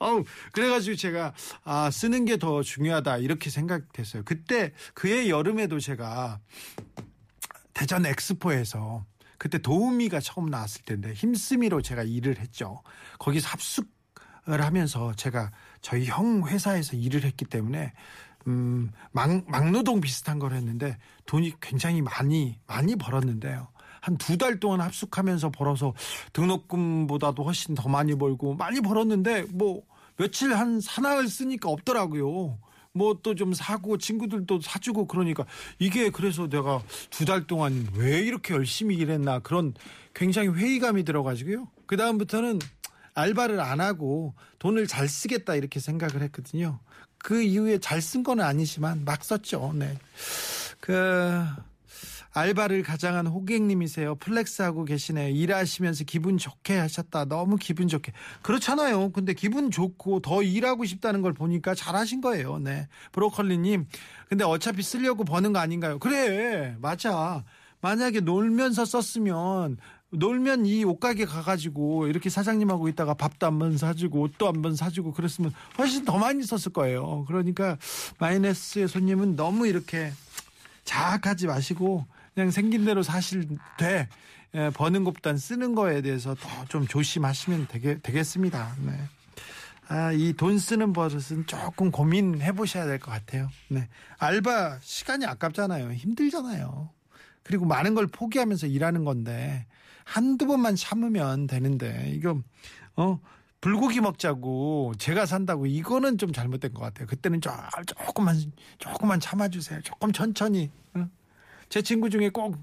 어우 0.01 0.23
그래가지고 0.51 0.95
제가 0.95 1.33
아 1.63 1.91
쓰는 1.91 2.25
게 2.25 2.37
더 2.37 2.63
중요하다 2.63 3.17
이렇게 3.17 3.49
생각됐어요. 3.51 4.23
그때 4.25 4.73
그해 4.95 5.29
여름에도 5.29 5.79
제가 5.79 6.39
대전 7.73 8.05
엑스포에서 8.07 9.05
그때 9.37 9.59
도우미가 9.59 10.19
처음 10.19 10.49
나왔을 10.49 10.83
텐데 10.85 11.13
힘쓰미로 11.13 11.81
제가 11.81 12.03
일을 12.03 12.39
했죠. 12.39 12.81
거기서 13.19 13.47
합숙을 13.49 14.61
하면서 14.63 15.13
제가 15.13 15.51
저희 15.81 16.05
형 16.07 16.47
회사에서 16.47 16.95
일을 16.97 17.23
했기 17.23 17.45
때문에 17.45 17.93
음, 18.47 18.91
막, 19.11 19.29
막노동 19.47 20.01
비슷한 20.01 20.39
걸 20.39 20.53
했는데 20.53 20.97
돈이 21.27 21.53
굉장히 21.61 22.01
많이 22.01 22.59
많이 22.65 22.95
벌었는데요. 22.95 23.67
한 24.01 24.17
두 24.17 24.35
달 24.37 24.59
동안 24.59 24.81
합숙하면서 24.81 25.51
벌어서 25.51 25.93
등록금보다도 26.33 27.43
훨씬 27.43 27.75
더 27.75 27.87
많이 27.87 28.15
벌고 28.15 28.55
많이 28.55 28.81
벌었는데 28.81 29.45
뭐 29.53 29.83
며칠 30.17 30.53
한 30.53 30.79
사나흘 30.81 31.27
쓰니까 31.27 31.69
없더라고요. 31.69 32.57
뭐 32.93 33.13
또 33.21 33.35
좀 33.35 33.53
사고 33.53 33.97
친구들도 33.97 34.59
사주고 34.61 35.07
그러니까 35.07 35.45
이게 35.79 36.09
그래서 36.09 36.49
내가 36.49 36.81
두 37.09 37.23
달 37.25 37.47
동안 37.47 37.87
왜 37.95 38.19
이렇게 38.19 38.53
열심히 38.53 38.95
일했나 38.97 39.39
그런 39.39 39.73
굉장히 40.13 40.49
회의감이 40.49 41.03
들어가지고요. 41.05 41.69
그 41.85 41.95
다음부터는 41.95 42.59
알바를 43.13 43.59
안 43.61 43.79
하고 43.79 44.33
돈을 44.59 44.87
잘 44.87 45.07
쓰겠다 45.07 45.55
이렇게 45.55 45.79
생각을 45.79 46.21
했거든요. 46.23 46.79
그 47.17 47.41
이후에 47.41 47.77
잘 47.77 48.01
쓴 48.01 48.23
건 48.23 48.41
아니지만 48.41 49.05
막 49.05 49.23
썼죠. 49.23 49.71
네. 49.75 49.97
그 50.81 51.45
알바를 52.33 52.83
가장한 52.83 53.27
호객님이세요. 53.27 54.15
flex 54.15 54.61
하고 54.61 54.85
계시네요. 54.85 55.29
일하시면서 55.35 56.05
기분 56.05 56.37
좋게 56.37 56.77
하셨다. 56.77 57.25
너무 57.25 57.57
기분 57.57 57.87
좋게. 57.87 58.13
그렇잖아요. 58.41 59.11
근데 59.11 59.33
기분 59.33 59.69
좋고 59.69 60.21
더 60.21 60.41
일하고 60.41 60.85
싶다는 60.85 61.21
걸 61.21 61.33
보니까 61.33 61.75
잘하신 61.75 62.21
거예요. 62.21 62.59
네. 62.59 62.87
브로콜리님. 63.11 63.85
근데 64.29 64.43
어차피 64.45 64.81
쓰려고 64.81 65.25
버는 65.25 65.51
거 65.51 65.59
아닌가요? 65.59 65.99
그래. 65.99 66.75
맞아. 66.79 67.43
만약에 67.81 68.21
놀면서 68.21 68.85
썼으면 68.85 69.77
놀면 70.13 70.65
이 70.65 70.83
옷가게 70.83 71.25
가가지고 71.25 72.07
이렇게 72.07 72.29
사장님하고 72.29 72.87
있다가 72.89 73.13
밥도 73.13 73.45
한 73.47 73.59
번 73.59 73.77
사주고 73.77 74.21
옷도 74.21 74.47
한 74.47 74.61
번 74.61 74.75
사주고 74.75 75.13
그랬으면 75.13 75.51
훨씬 75.77 76.05
더 76.05 76.17
많이 76.17 76.43
썼을 76.43 76.73
거예요. 76.73 77.25
그러니까 77.27 77.77
마이너스의 78.19 78.87
손님은 78.87 79.35
너무 79.35 79.67
이렇게 79.67 80.11
자학하지 80.83 81.47
마시고 81.47 82.05
그냥 82.33 82.51
생긴 82.51 82.85
대로 82.85 83.03
사실 83.03 83.47
돼 83.77 84.07
예, 84.53 84.69
버는 84.73 85.03
것보단 85.05 85.37
쓰는 85.37 85.75
거에 85.75 86.01
대해서 86.01 86.35
더 86.35 86.65
좀 86.67 86.85
조심하시면 86.87 87.67
되게, 87.69 87.99
되겠습니다. 87.99 88.75
네. 88.85 88.93
아, 89.87 90.11
이 90.13 90.33
돈 90.33 90.57
쓰는 90.59 90.93
버릇은 90.93 91.45
조금 91.47 91.91
고민해 91.91 92.53
보셔야 92.53 92.85
될 92.85 92.99
것 92.99 93.11
같아요. 93.11 93.49
네. 93.69 93.87
알바 94.19 94.79
시간이 94.81 95.25
아깝잖아요. 95.25 95.91
힘들잖아요. 95.93 96.89
그리고 97.43 97.65
많은 97.65 97.93
걸 97.95 98.07
포기하면서 98.07 98.67
일하는 98.67 99.03
건데 99.03 99.65
한두 100.03 100.45
번만 100.47 100.75
참으면 100.75 101.47
되는데 101.47 102.11
이거 102.13 102.39
어 102.95 103.19
불고기 103.61 103.99
먹자고 104.01 104.93
제가 104.97 105.25
산다고 105.25 105.65
이거는 105.65 106.17
좀 106.17 106.31
잘못된 106.33 106.73
것 106.73 106.81
같아요. 106.81 107.07
그때는 107.07 107.41
조, 107.41 107.51
조금만 107.85 108.35
조금만 108.79 109.19
참아주세요. 109.19 109.81
조금 109.81 110.11
천천히. 110.11 110.71
어? 110.93 111.07
제 111.71 111.81
친구 111.81 112.09
중에 112.09 112.29
꼭 112.29 112.55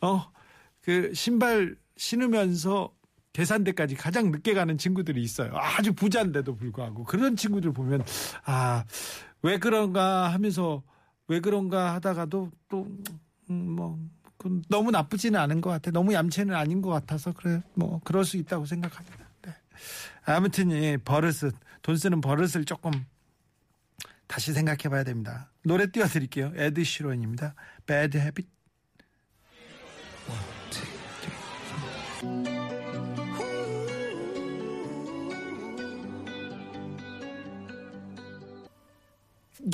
어 0.00 0.32
그 0.82 1.12
신발 1.14 1.76
신으면서 1.96 2.92
계산대까지 3.32 3.96
가장 3.96 4.30
늦게 4.30 4.54
가는 4.54 4.78
친구들이 4.78 5.20
있어요. 5.22 5.52
아주 5.56 5.92
부자인데도 5.92 6.54
불구하고 6.56 7.04
그런 7.04 7.36
친구들 7.36 7.72
보면 7.72 8.02
아 8.44 8.84
왜 9.42 9.58
그런가 9.58 10.32
하면서 10.32 10.82
왜 11.28 11.40
그런가 11.40 11.94
하다가도 11.94 12.50
또뭐 12.68 13.98
그 14.38 14.62
너무 14.68 14.90
나쁘지는 14.90 15.38
않은 15.38 15.60
것 15.60 15.70
같아. 15.70 15.90
너무 15.90 16.12
얌체는 16.14 16.54
아닌 16.54 16.82
것 16.82 16.90
같아서 16.90 17.32
그래 17.32 17.62
뭐 17.74 18.00
그럴 18.04 18.24
수 18.24 18.36
있다고 18.38 18.64
생각합니다. 18.64 19.18
네. 19.42 19.52
아무튼 20.24 20.70
이 20.70 20.96
버릇은 20.96 21.52
돈 21.82 21.96
쓰는 21.96 22.20
버릇을 22.20 22.64
조금 22.64 22.90
다시 24.26 24.52
생각해 24.52 24.88
봐야 24.88 25.04
됩니다. 25.04 25.50
노래 25.66 25.90
띄워드릴게요. 25.90 26.52
에드 26.54 26.84
시론입니다. 26.84 27.56
Bad 27.86 28.16
Habit. 28.16 28.48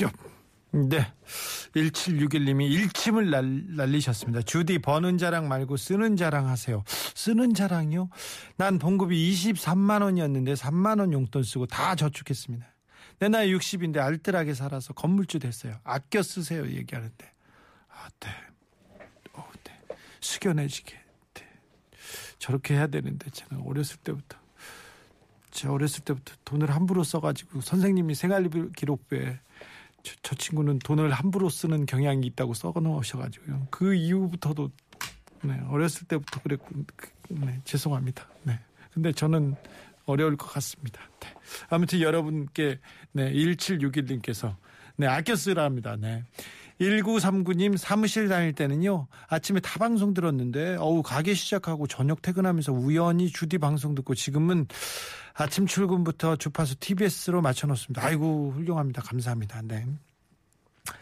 야, 0.03 0.11
네. 0.71 1.13
1761님이 1.75 2.71
일침을 2.71 3.29
날, 3.29 3.63
날리셨습니다. 3.75 4.41
주디 4.41 4.79
버는 4.79 5.19
자랑 5.19 5.47
말고 5.47 5.77
쓰는 5.77 6.15
자랑 6.17 6.47
하세요. 6.47 6.83
쓰는 6.87 7.53
자랑이요? 7.53 8.09
난 8.57 8.79
봉급이 8.79 9.31
23만 9.31 10.01
원이었는데 10.01 10.55
3만 10.55 10.99
원 10.99 11.13
용돈 11.13 11.43
쓰고 11.43 11.67
다 11.67 11.93
저축했습니다. 11.93 12.72
내 13.19 13.29
나이 13.29 13.53
60인데 13.53 13.97
알뜰하게 13.99 14.53
살아서 14.53 14.93
건물주 14.93 15.39
됐어요. 15.39 15.79
아껴 15.83 16.21
쓰세요 16.21 16.65
얘기하는데. 16.67 17.31
아, 17.89 18.09
네. 18.19 18.29
어, 19.33 19.49
네. 19.63 19.73
숙연해지게. 20.19 20.99
네. 21.33 21.47
저렇게 22.39 22.75
해야 22.75 22.87
되는데 22.87 23.29
저는 23.29 23.63
어렸을 23.65 23.97
때부터 23.97 24.37
제가 25.51 25.73
어렸을 25.73 26.03
때부터 26.03 26.33
돈을 26.45 26.71
함부로 26.71 27.03
써가지고 27.03 27.61
선생님이 27.61 28.15
생활기록부에 28.15 29.39
저, 30.01 30.15
저 30.21 30.35
친구는 30.35 30.79
돈을 30.79 31.11
함부로 31.11 31.49
쓰는 31.49 31.85
경향이 31.85 32.25
있다고 32.27 32.53
써 32.53 32.73
놓으셔가지고요. 32.75 33.67
그 33.69 33.93
이후부터도 33.93 34.71
네, 35.43 35.59
어렸을 35.69 36.07
때부터 36.07 36.41
그랬고 36.41 36.67
그, 36.95 37.09
네, 37.29 37.59
죄송합니다. 37.63 38.27
네. 38.43 38.59
근데 38.93 39.11
저는 39.11 39.55
어려울 40.05 40.37
것 40.37 40.47
같습니다. 40.47 41.01
네. 41.19 41.33
아무튼 41.69 42.01
여러분께 42.01 42.79
네, 43.13 43.31
1761님께서 43.31 44.55
네, 44.95 45.07
아껴 45.07 45.35
쓰라 45.35 45.63
합니다. 45.63 45.95
네. 45.99 46.23
1939님 46.81 47.77
사무실 47.77 48.27
다닐 48.27 48.53
때는요 48.53 49.07
아침에 49.27 49.59
타 49.59 49.77
방송 49.79 50.13
들었는데 50.13 50.75
어우 50.79 51.03
가게 51.03 51.33
시작하고 51.33 51.87
저녁 51.87 52.21
퇴근하면서 52.21 52.73
우연히 52.73 53.29
주디 53.29 53.59
방송 53.59 53.95
듣고 53.95 54.15
지금은 54.15 54.67
아침 55.33 55.65
출근부터 55.65 56.35
주파수 56.35 56.75
TBS로 56.79 57.41
맞춰놓습니다. 57.41 58.03
아이고 58.03 58.53
훌륭합니다. 58.55 59.01
감사합니다. 59.01 59.61
네. 59.63 59.85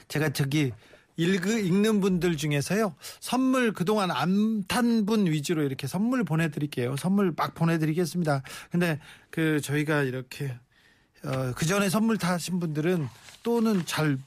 제가 0.08 0.30
저기 0.30 0.72
읽, 1.18 1.46
읽는 1.46 2.00
분들 2.02 2.38
중에서요 2.38 2.96
선물 3.20 3.74
그동안 3.74 4.12
안 4.12 4.64
탄 4.68 5.06
분 5.06 5.26
위주로 5.28 5.64
이렇게 5.64 5.88
선물 5.88 6.24
보내드릴게요. 6.24 6.96
선물 6.98 7.34
막 7.36 7.54
보내드리겠습니다. 7.56 8.44
근데 8.72 9.00
그 9.30 9.60
저희가 9.62 10.04
이렇게 10.04 10.54
어, 11.24 11.52
그 11.56 11.66
전에 11.66 11.90
선물 11.90 12.18
타신 12.18 12.60
분들은 12.60 13.08
또는 13.44 13.84
잘 13.86 14.18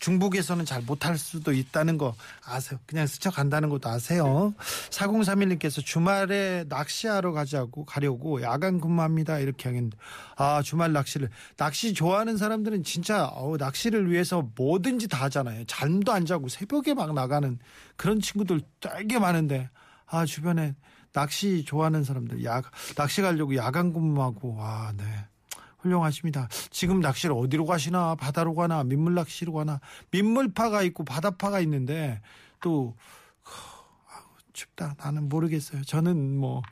중북에서는 0.00 0.64
잘 0.64 0.82
못할 0.82 1.16
수도 1.18 1.52
있다는 1.52 1.98
거 1.98 2.14
아세요. 2.44 2.80
그냥 2.86 3.06
스쳐간다는 3.06 3.68
것도 3.68 3.88
아세요. 3.88 4.54
4031님께서 4.90 5.84
주말에 5.84 6.64
낚시하러 6.68 7.32
가자고 7.32 7.84
가려고 7.84 8.42
야간 8.42 8.80
근무합니다. 8.80 9.38
이렇게 9.38 9.68
하겠는데 9.68 9.96
아 10.36 10.62
주말 10.62 10.92
낚시를 10.92 11.28
낚시 11.56 11.92
좋아하는 11.94 12.38
사람들은 12.38 12.82
진짜 12.82 13.26
어우, 13.26 13.58
낚시를 13.58 14.10
위해서 14.10 14.48
뭐든지 14.56 15.06
다 15.08 15.24
하잖아요. 15.24 15.64
잠도 15.66 16.12
안 16.12 16.24
자고 16.24 16.48
새벽에 16.48 16.94
막 16.94 17.12
나가는 17.12 17.58
그런 17.96 18.20
친구들 18.20 18.62
되게 18.80 19.18
많은데 19.18 19.68
아 20.06 20.24
주변에 20.24 20.74
낚시 21.12 21.64
좋아하는 21.64 22.04
사람들 22.04 22.44
야 22.44 22.62
낚시 22.96 23.20
가려고 23.20 23.54
야간 23.56 23.92
근무하고 23.92 24.56
와 24.56 24.92
네. 24.96 25.04
훌륭하십니다. 25.80 26.48
지금 26.70 27.00
낚시를 27.00 27.34
어디로 27.36 27.66
가시나 27.66 28.14
바다로 28.14 28.54
가나 28.54 28.84
민물 28.84 29.14
낚시로 29.14 29.52
가나 29.52 29.80
민물파가 30.10 30.82
있고 30.82 31.04
바다파가 31.04 31.60
있는데 31.60 32.20
또 32.60 32.96
아우, 33.44 34.24
춥다 34.52 34.94
나는 34.98 35.28
모르겠어요. 35.28 35.82
저는 35.84 36.36
뭐 36.36 36.62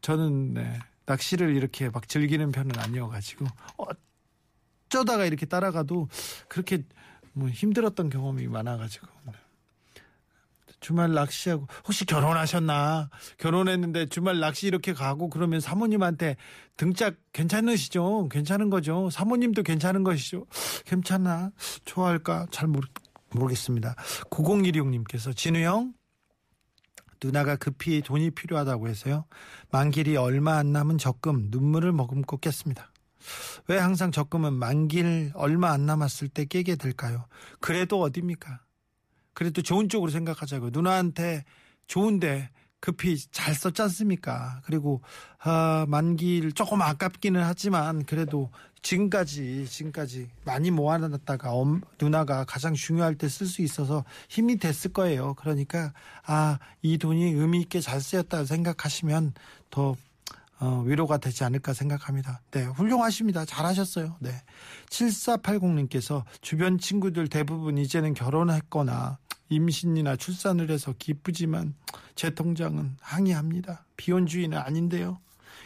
저는 0.00 0.54
네, 0.54 0.78
낚시를 1.06 1.54
이렇게 1.56 1.90
막 1.90 2.08
즐기는 2.08 2.50
편은 2.50 2.78
아니어가지고 2.78 3.46
어쩌다가 4.88 5.24
이렇게 5.24 5.46
따라가도 5.46 6.08
그렇게 6.48 6.82
뭐 7.32 7.48
힘들었던 7.48 8.10
경험이 8.10 8.46
많아가지고 8.48 9.06
네. 9.24 9.32
주말 10.84 11.14
낚시하고 11.14 11.66
혹시 11.86 12.04
결혼하셨나? 12.04 13.08
결혼했는데 13.38 14.04
주말 14.06 14.38
낚시 14.38 14.66
이렇게 14.66 14.92
가고 14.92 15.30
그러면 15.30 15.58
사모님한테 15.58 16.36
등짝 16.76 17.14
괜찮으시죠? 17.32 18.28
괜찮은 18.28 18.68
거죠? 18.68 19.08
사모님도 19.08 19.62
괜찮은 19.62 20.04
것이죠? 20.04 20.44
괜찮나? 20.84 21.52
좋아할까? 21.86 22.48
잘 22.50 22.68
모르, 22.68 22.86
모르겠습니다. 23.30 23.94
9016님께서 24.28 25.34
진우 25.34 25.60
형 25.60 25.94
누나가 27.22 27.56
급히 27.56 28.02
돈이 28.02 28.32
필요하다고 28.32 28.88
해서요. 28.88 29.24
만길이 29.70 30.18
얼마 30.18 30.58
안 30.58 30.72
남은 30.72 30.98
적금 30.98 31.46
눈물을 31.50 31.92
머금고 31.92 32.36
깼습니다. 32.36 32.92
왜 33.68 33.78
항상 33.78 34.12
적금은 34.12 34.52
만길 34.52 35.32
얼마 35.34 35.70
안 35.70 35.86
남았을 35.86 36.28
때 36.28 36.44
깨게 36.44 36.76
될까요? 36.76 37.24
그래도 37.60 38.02
어딥니까? 38.02 38.63
그래도 39.34 39.62
좋은 39.62 39.88
쪽으로 39.88 40.10
생각하자고요. 40.10 40.70
누나한테 40.72 41.44
좋은데 41.86 42.50
급히 42.80 43.16
잘 43.30 43.54
썼지 43.54 43.80
않습니까? 43.82 44.60
그리고 44.64 45.00
아, 45.42 45.86
만기를 45.88 46.52
조금 46.52 46.82
아깝기는 46.82 47.42
하지만 47.42 48.04
그래도 48.04 48.50
지금까지 48.82 49.66
지금까지 49.66 50.28
많이 50.44 50.70
모아놨다가 50.70 51.50
엄, 51.52 51.80
누나가 51.98 52.44
가장 52.44 52.74
중요할 52.74 53.14
때 53.14 53.26
쓸 53.28 53.46
수 53.46 53.62
있어서 53.62 54.04
힘이 54.28 54.58
됐을 54.58 54.92
거예요. 54.92 55.32
그러니까 55.34 55.94
아 56.26 56.58
이 56.82 56.98
돈이 56.98 57.32
의미 57.32 57.60
있게 57.62 57.80
잘 57.80 58.02
쓰였다 58.02 58.44
생각하시면 58.44 59.32
더 59.70 59.96
어, 60.60 60.82
위로가 60.86 61.16
되지 61.18 61.42
않을까 61.44 61.72
생각합니다. 61.72 62.40
네, 62.52 62.64
훌륭하십니다. 62.64 63.44
잘하셨어요. 63.44 64.16
네. 64.20 64.30
7480님께서 64.90 66.22
주변 66.42 66.78
친구들 66.78 67.28
대부분 67.28 67.78
이제는 67.78 68.14
결혼했거나 68.14 69.18
임신이나 69.54 70.16
출산을 70.16 70.70
해서 70.70 70.94
기쁘지만 70.98 71.74
제 72.14 72.30
통장은 72.30 72.96
항의합니다. 73.00 73.86
비혼주의는 73.96 74.58
아닌데요. 74.58 75.20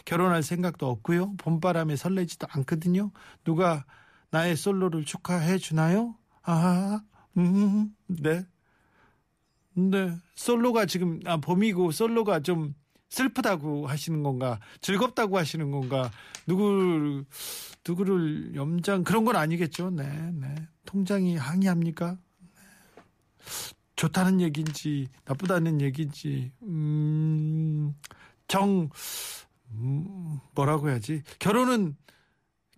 결혼할 0.04 0.42
생각도 0.42 0.88
없고요. 0.88 1.34
봄바람에 1.38 1.96
설레지도 1.96 2.46
않거든요. 2.50 3.10
누가 3.44 3.84
나의 4.30 4.56
솔로를 4.56 5.04
축하해 5.04 5.58
주나요? 5.58 6.14
아, 6.42 7.00
음, 7.36 7.94
네. 8.06 8.44
네. 9.74 10.16
솔로가 10.34 10.86
지금, 10.86 11.20
아, 11.26 11.36
봄이고 11.36 11.92
솔로가 11.92 12.40
좀 12.40 12.74
슬프다고 13.10 13.86
하시는 13.86 14.22
건가? 14.22 14.58
즐겁다고 14.80 15.38
하시는 15.38 15.70
건가? 15.70 16.10
누구, 16.46 17.24
누구를 17.86 18.54
염장, 18.54 19.04
그런 19.04 19.24
건 19.24 19.36
아니겠죠. 19.36 19.90
네, 19.90 20.04
네. 20.32 20.54
통장이 20.84 21.36
항의합니까? 21.36 22.18
좋다는 23.98 24.40
얘기인지 24.40 25.08
나쁘다는 25.24 25.80
얘기인지 25.80 26.52
음, 26.62 27.94
정 28.46 28.88
음, 29.72 30.38
뭐라고 30.54 30.88
해야지 30.88 31.22
결혼은 31.40 31.96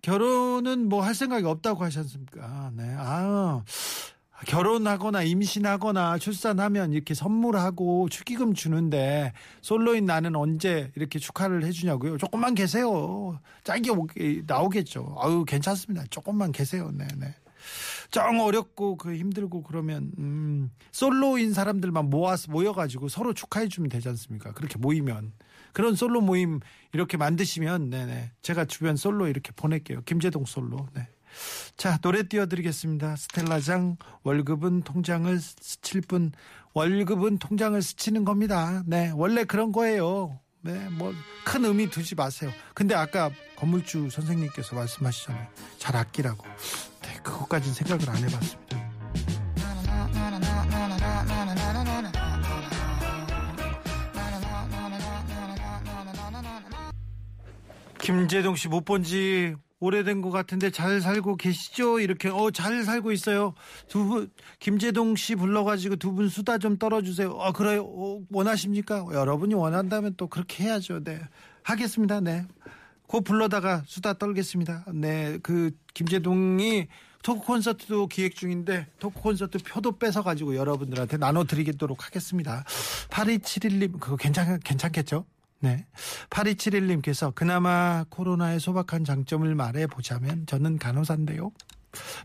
결혼은 0.01 0.89
뭐 0.89 1.01
할 1.01 1.13
생각이 1.13 1.45
없다고 1.45 1.83
하지 1.83 1.99
않습니까? 1.99 2.71
네. 2.75 2.95
아 2.97 3.63
결혼하거나 4.47 5.21
임신하거나 5.21 6.17
출산하면 6.17 6.93
이렇게 6.93 7.13
선물하고 7.13 8.09
축의금 8.09 8.55
주는데 8.55 9.33
솔로인 9.61 10.05
나는 10.05 10.35
언제 10.35 10.91
이렇게 10.95 11.19
축하를 11.19 11.63
해주냐고요? 11.63 12.17
조금만 12.17 12.55
계세요. 12.55 13.39
짧게 13.63 13.91
나오겠죠. 14.47 15.17
아유 15.19 15.45
괜찮습니다. 15.47 16.03
조금만 16.09 16.51
계세요. 16.51 16.89
네네. 16.91 17.35
네. 18.11 18.19
정 18.19 18.41
어렵고 18.41 18.97
그 18.97 19.15
힘들고 19.15 19.63
그러면 19.63 20.11
음, 20.19 20.69
솔로인 20.91 21.53
사람들만 21.53 22.09
모아서 22.09 22.51
모여가지고 22.51 23.07
서로 23.09 23.33
축하해 23.33 23.67
주면 23.67 23.89
되지 23.89 24.09
않습니까? 24.09 24.51
그렇게 24.53 24.77
모이면 24.77 25.31
그런 25.73 25.95
솔로 25.95 26.21
모임 26.21 26.59
이렇게 26.93 27.17
만드시면 27.17 27.89
네네 27.89 28.31
제가 28.41 28.65
주변 28.65 28.95
솔로 28.97 29.27
이렇게 29.27 29.51
보낼게요. 29.55 30.01
김재동 30.03 30.45
솔로. 30.45 30.87
네. 30.93 31.07
자 31.77 31.97
노래 31.99 32.23
띄워드리겠습니다. 32.23 33.15
스텔라장 33.15 33.95
월급은 34.23 34.81
통장을 34.81 35.39
스칠 35.39 36.01
뿐 36.01 36.33
월급은 36.73 37.37
통장을 37.37 37.81
스치는 37.81 38.25
겁니다. 38.25 38.83
네 38.85 39.11
원래 39.15 39.45
그런 39.45 39.71
거예요. 39.71 40.39
네, 40.63 40.89
뭐 40.89 41.13
큰 41.43 41.65
의미 41.65 41.89
두지 41.89 42.15
마세요. 42.15 42.51
근데 42.73 42.95
아까 42.95 43.31
건물주 43.55 44.09
선생님께서 44.09 44.75
말씀하시잖아요. 44.75 45.47
잘 45.77 45.95
아끼라고. 45.95 46.45
네, 47.11 47.17
그것까지는 47.23 47.73
생각을 47.73 48.09
안 48.09 48.15
해봤습니다. 48.17 48.77
김재동 57.99 58.55
씨 58.55 58.67
못 58.67 58.83
본 58.85 59.03
지 59.03 59.55
오래된 59.79 60.21
것 60.21 60.29
같은데 60.31 60.69
잘 60.69 61.01
살고 61.01 61.37
계시죠? 61.37 61.99
이렇게 61.99 62.29
어 62.29 62.51
잘 62.51 62.83
살고 62.83 63.11
있어요. 63.11 63.53
두 63.87 64.05
분 64.07 64.29
김재동 64.59 65.15
씨 65.15 65.35
불러가지고 65.35 65.95
두 65.97 66.13
분 66.13 66.29
수다 66.29 66.57
좀 66.57 66.77
떨어주세요. 66.77 67.37
아 67.39 67.51
그래요? 67.51 67.83
어, 67.85 68.21
원하십니까? 68.31 69.05
여러분이 69.11 69.53
원한다면 69.55 70.13
또 70.17 70.27
그렇게 70.27 70.63
해야죠. 70.65 71.03
네 71.03 71.19
하겠습니다. 71.63 72.21
네. 72.21 72.45
그 73.11 73.19
불러다가 73.19 73.83
수다 73.85 74.13
떨겠습니다. 74.13 74.85
네, 74.93 75.37
그 75.43 75.71
김재동이 75.93 76.87
토크 77.23 77.45
콘서트도 77.45 78.07
기획 78.07 78.35
중인데 78.35 78.87
토크 78.99 79.19
콘서트 79.19 79.59
표도 79.59 79.99
뺏어 79.99 80.23
가지고 80.23 80.55
여러분들한테 80.55 81.17
나눠 81.17 81.43
드리도록 81.43 82.05
하겠습니다. 82.05 82.63
8271님 83.09 83.99
그거 83.99 84.15
괜찮 84.15 84.59
괜찮겠죠? 84.61 85.25
네. 85.59 85.85
8271님께서 86.29 87.35
그나마 87.35 88.05
코로나의 88.09 88.59
소박한 88.59 89.03
장점을 89.03 89.53
말해 89.55 89.87
보자면 89.87 90.45
저는 90.47 90.79
간호사인데요. 90.79 91.51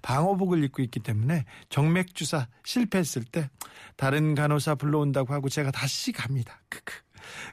방호복을 0.02 0.62
입고 0.64 0.82
있기 0.82 1.00
때문에 1.00 1.44
정맥 1.68 2.14
주사 2.14 2.46
실패했을 2.64 3.24
때 3.24 3.50
다른 3.96 4.36
간호사 4.36 4.76
불러온다고 4.76 5.34
하고 5.34 5.48
제가 5.48 5.72
다시 5.72 6.12
갑니다. 6.12 6.60
크크. 6.68 7.05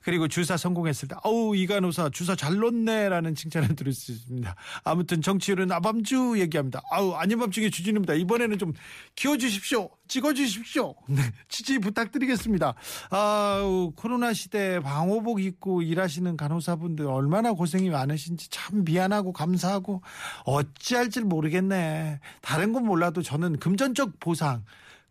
그리고 0.04 0.28
주사 0.28 0.58
성공했을 0.58 1.08
때 1.08 1.16
어우 1.24 1.56
이간호사 1.56 2.10
주사 2.10 2.36
잘 2.36 2.56
놓네라는 2.56 3.36
칭찬을 3.36 3.76
들을 3.76 3.94
수 3.94 4.12
있습니다. 4.12 4.56
아무튼 4.84 5.22
정치율은 5.22 5.72
아밤주 5.72 6.36
얘기합니다. 6.38 6.82
아우 6.92 7.14
아니밤중에 7.14 7.70
주진우입니다. 7.70 8.14
이번에는 8.14 8.58
좀 8.58 8.74
키워주십시오. 9.16 9.90
찍어주십시오. 10.08 10.96
네, 11.08 11.22
지지 11.48 11.80
부탁드리겠습니다. 11.80 12.74
아우 13.10 13.92
코로나 13.96 14.34
시대 14.34 14.80
방호복 14.80 15.42
입고 15.42 15.82
일하시는 15.82 16.38
간호사분들 16.38 17.06
얼마나 17.08 17.54
고생이 17.54 17.90
많으신지 17.90 18.50
참 18.50 18.84
미안하고 18.84 19.34
감사하고 19.34 20.02
어찌할지 20.46 21.22
모르겠네. 21.22 22.20
다른 22.42 22.74
건 22.74 22.86
몰라도 22.86 23.22
저는 23.22 23.60
금전적 23.60 24.20
보상 24.20 24.64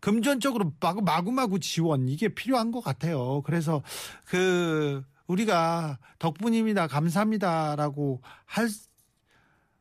금전적으로 0.03 0.73
마구 0.81 1.01
마구마구 1.01 1.59
지원 1.61 2.09
이게 2.09 2.27
필요한 2.27 2.71
것 2.71 2.81
같아요. 2.81 3.41
그래서 3.43 3.81
그 4.25 5.01
우리가 5.27 5.97
덕분입니다, 6.19 6.87
감사합니다라고 6.87 8.21
할 8.45 8.67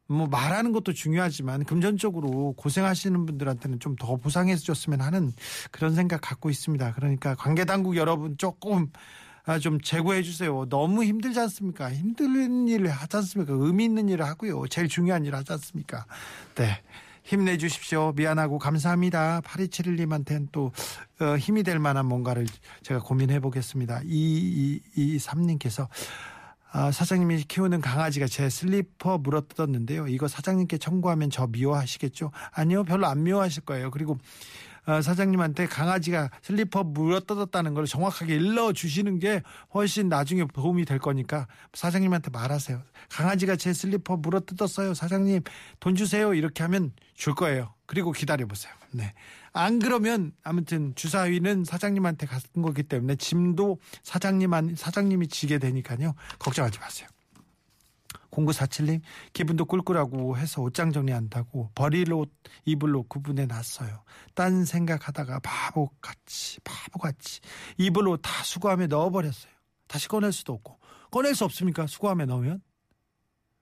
뭐 0.08 0.26
말하는 0.26 0.72
것도 0.72 0.92
중요하지만 0.92 1.64
금전적으로 1.64 2.52
고생하시는 2.58 3.24
분들한테는 3.24 3.80
좀 3.80 3.96
더 3.98 4.16
보상해 4.16 4.56
줬으면 4.56 5.00
하는 5.00 5.32
그런 5.70 5.94
생각 5.94 6.20
갖고 6.20 6.50
있습니다. 6.50 6.92
그러니까 6.94 7.34
관계 7.34 7.64
당국 7.64 7.96
여러분 7.96 8.36
조금 8.36 8.90
아, 9.44 9.58
좀 9.58 9.80
제고해 9.80 10.22
주세요. 10.22 10.66
너무 10.68 11.04
힘들지 11.04 11.38
않습니까? 11.40 11.92
힘든 11.92 12.68
일을 12.68 12.90
하지 12.90 13.16
않습니까? 13.18 13.54
의미 13.56 13.84
있는 13.84 14.08
일을 14.08 14.26
하고요. 14.26 14.66
제일 14.68 14.88
중요한 14.88 15.24
일을 15.24 15.38
하지 15.38 15.52
않습니까? 15.52 16.04
네. 16.56 16.82
힘내 17.22 17.56
주십시오. 17.56 18.12
미안하고 18.16 18.58
감사합니다. 18.58 19.40
8271님한테는 19.42 20.48
또 20.52 20.72
어, 21.20 21.36
힘이 21.36 21.62
될 21.62 21.78
만한 21.78 22.06
뭔가를 22.06 22.46
제가 22.82 23.00
고민해 23.00 23.40
보겠습니다. 23.40 24.00
2223님께서 24.00 25.88
아, 26.74 26.90
사장님이 26.90 27.44
키우는 27.44 27.82
강아지가 27.82 28.26
제 28.26 28.48
슬리퍼 28.48 29.18
물어뜯었는데요. 29.18 30.08
이거 30.08 30.26
사장님께 30.26 30.78
청구하면 30.78 31.28
저 31.28 31.46
미워하시겠죠? 31.46 32.32
아니요, 32.50 32.84
별로 32.84 33.06
안 33.06 33.22
미워하실 33.22 33.64
거예요. 33.64 33.90
그리고 33.90 34.12
어, 34.12 34.18
사장님한테 34.86 35.66
강아지가 35.66 36.30
슬리퍼 36.42 36.82
물어 36.82 37.20
뜯었다는 37.20 37.74
걸 37.74 37.86
정확하게 37.86 38.34
일러 38.34 38.72
주시는 38.72 39.18
게 39.18 39.42
훨씬 39.74 40.08
나중에 40.08 40.44
도움이 40.52 40.84
될 40.84 40.98
거니까 40.98 41.46
사장님한테 41.72 42.30
말하세요. 42.30 42.82
강아지가 43.08 43.56
제 43.56 43.72
슬리퍼 43.72 44.16
물어 44.16 44.40
뜯었어요. 44.40 44.94
사장님 44.94 45.42
돈 45.80 45.94
주세요. 45.94 46.34
이렇게 46.34 46.62
하면 46.64 46.92
줄 47.14 47.34
거예요. 47.34 47.74
그리고 47.86 48.10
기다려 48.12 48.46
보세요. 48.46 48.72
네. 48.90 49.12
안 49.52 49.78
그러면 49.78 50.32
아무튼 50.42 50.94
주사위는 50.94 51.64
사장님한테 51.64 52.26
갔은 52.26 52.62
거기 52.62 52.82
때문에 52.82 53.16
짐도 53.16 53.78
사장님 54.02 54.54
한 54.54 54.74
사장님이 54.76 55.28
지게 55.28 55.58
되니까요. 55.58 56.14
걱정하지 56.38 56.78
마세요. 56.78 57.08
0947님 58.32 59.00
기분도 59.32 59.64
꿀꿀하고 59.66 60.36
해서 60.36 60.62
옷장 60.62 60.90
정리한다고 60.90 61.70
버릴 61.74 62.12
옷옷 62.12 63.08
구분해 63.08 63.46
놨어요. 63.46 64.02
딴 64.34 64.64
생각하다가 64.64 65.40
바보같이 65.40 66.60
바보같이 66.60 67.40
옷다 67.78 68.42
수거함에 68.44 68.86
넣어버렸어요. 68.88 69.52
다시 69.86 70.08
꺼낼 70.08 70.32
수도 70.32 70.54
없고 70.54 70.78
꺼낼 71.10 71.34
수 71.34 71.44
없습니까? 71.44 71.86
수거함에 71.86 72.24
넣으면? 72.24 72.62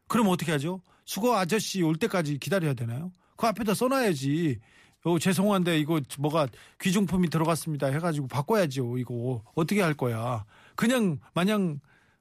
그럼 0.09 0.29
어떻게 0.29 0.53
하죠? 0.53 0.81
수거 1.05 1.37
아저씨 1.37 1.83
올 1.83 1.97
때까지 1.97 2.39
기다려야 2.39 2.75
되나요? 2.75 3.13
그 3.37 3.47
앞에다 3.47 3.75
써놔야지. 3.75 4.61
어, 5.03 5.19
죄송한데 5.19 5.79
이거 5.79 6.01
뭐가 6.19 6.47
귀중품이 6.81 7.31
들어갔습니다 7.31 7.87
해가지고 7.87 8.29
바꿔야죠. 8.29 8.99
이거 8.99 9.43
어떻게 9.55 9.81
할 9.81 9.95
거야? 9.95 10.45
그냥 10.77 11.19
마냥 11.33 11.81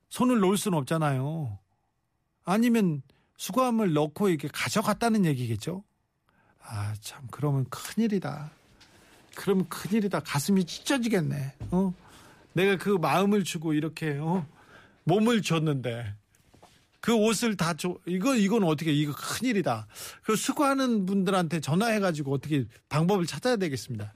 손을 0.09 0.39
놓을 0.39 0.57
수는 0.57 0.77
없잖아요. 0.77 1.59
아니면 2.49 3.01
수거함을 3.37 3.93
넣고 3.93 4.29
이렇게 4.29 4.47
가져갔다는 4.47 5.25
얘기겠죠? 5.25 5.83
아, 6.61 6.93
참, 6.99 7.27
그러면 7.31 7.65
큰일이다. 7.69 8.51
그러면 9.35 9.69
큰일이다. 9.69 10.19
가슴이 10.21 10.65
찢어지겠네. 10.65 11.55
어? 11.71 11.93
내가 12.53 12.77
그 12.77 12.89
마음을 12.89 13.43
주고 13.43 13.73
이렇게, 13.73 14.17
어? 14.19 14.45
몸을 15.03 15.41
줬는데. 15.41 16.15
그 17.01 17.13
옷을 17.13 17.55
다 17.55 17.73
줘. 17.75 17.95
이거, 18.05 18.35
이건 18.35 18.63
어떻게, 18.63 18.91
이거 18.91 19.13
큰일이다. 19.13 19.87
그 20.23 20.35
수거하는 20.35 21.05
분들한테 21.05 21.61
전화해가지고 21.61 22.33
어떻게 22.33 22.65
방법을 22.89 23.25
찾아야 23.25 23.55
되겠습니다. 23.55 24.13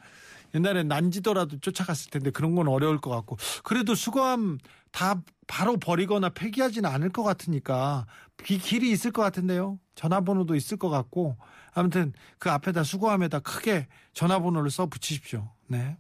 옛날에 0.56 0.84
난지더라도 0.84 1.60
쫓아갔을 1.60 2.12
텐데 2.12 2.30
그런 2.30 2.56
건 2.56 2.68
어려울 2.68 3.00
것 3.00 3.10
같고 3.10 3.38
그래도 3.64 3.96
수거함 3.96 4.60
다 4.94 5.22
바로 5.48 5.76
버리거나 5.76 6.30
폐기하지는 6.30 6.90
않을 6.90 7.10
것 7.10 7.24
같으니까 7.24 8.06
이 8.50 8.58
길이 8.58 8.92
있을 8.92 9.12
것 9.12 9.22
같은데요. 9.24 9.80
전화번호도 9.96 10.56
있을 10.56 10.78
것 10.78 10.90
같고 10.90 11.36
아무튼 11.74 12.14
그 12.40 12.50
앞에다 12.50 12.84
수거함에다 12.84 13.40
크게 13.40 13.88
전화번호를 14.14 14.70
써 14.72 14.86
붙이십시오. 14.86 15.50
네. 15.68 15.98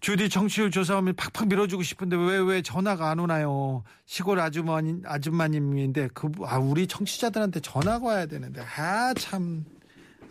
주디 0.00 0.30
청취율 0.30 0.70
조사하면 0.70 1.14
팍팍 1.14 1.48
밀어주고 1.48 1.82
싶은데 1.82 2.16
왜 2.16 2.38
왜 2.38 2.62
전화가 2.62 3.10
안 3.10 3.20
오나요? 3.20 3.84
시골 4.06 4.40
아주머니 4.40 5.00
아줌마님인데 5.04 6.08
그 6.14 6.30
아, 6.44 6.58
우리 6.58 6.86
청취자들한테 6.86 7.60
전화가 7.60 8.06
와야 8.06 8.26
되는데 8.26 8.62
아 8.76 9.12
참. 9.14 9.64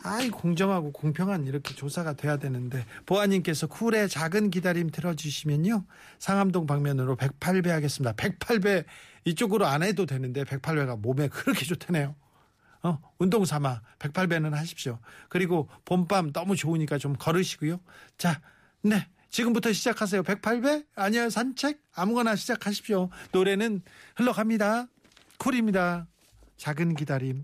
아이 0.03 0.29
공정하고 0.29 0.91
공평한 0.91 1.45
이렇게 1.45 1.75
조사가 1.75 2.13
돼야 2.13 2.37
되는데 2.37 2.85
보아님께서 3.05 3.67
쿨의 3.67 4.09
작은 4.09 4.49
기다림 4.49 4.89
틀어주시면요. 4.89 5.85
상암동 6.19 6.65
방면으로 6.65 7.15
108배 7.17 7.67
하겠습니다. 7.67 8.13
108배 8.13 8.85
이쪽으로 9.25 9.65
안 9.67 9.83
해도 9.83 10.05
되는데 10.05 10.43
108배가 10.43 10.99
몸에 10.99 11.27
그렇게 11.27 11.65
좋다네요. 11.65 12.15
어 12.83 12.99
운동 13.19 13.45
삼아 13.45 13.81
108배는 13.99 14.51
하십시오. 14.51 14.99
그리고 15.29 15.69
봄밤 15.85 16.33
너무 16.33 16.55
좋으니까 16.55 16.97
좀 16.97 17.15
걸으시고요. 17.15 17.79
자 18.17 18.41
네 18.83 19.07
지금부터 19.29 19.71
시작하세요. 19.71 20.23
108배? 20.23 20.85
아니요 20.95 21.29
산책? 21.29 21.81
아무거나 21.93 22.35
시작하십시오. 22.35 23.09
노래는 23.31 23.81
흘러갑니다. 24.15 24.87
쿨입니다. 25.37 26.07
작은 26.57 26.95
기다림 26.95 27.43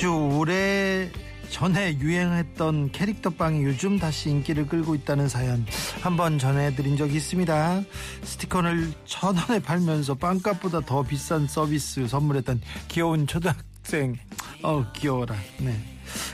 아주 0.00 0.14
오래 0.14 1.10
전에 1.50 1.98
유행했던 1.98 2.90
캐릭터 2.90 3.28
빵이 3.28 3.64
요즘 3.64 3.98
다시 3.98 4.30
인기를 4.30 4.66
끌고 4.66 4.94
있다는 4.94 5.28
사연 5.28 5.66
한번 6.00 6.38
전해드린 6.38 6.96
적이 6.96 7.16
있습니다. 7.16 7.82
스티커를 8.22 8.94
천 9.04 9.36
원에 9.36 9.60
팔면서 9.60 10.14
빵값보다 10.14 10.80
더 10.86 11.02
비싼 11.02 11.46
서비스 11.46 12.08
선물했던 12.08 12.62
귀여운 12.88 13.26
초등학생. 13.26 14.16
어 14.62 14.90
귀여워라. 14.96 15.36
네. 15.58 15.78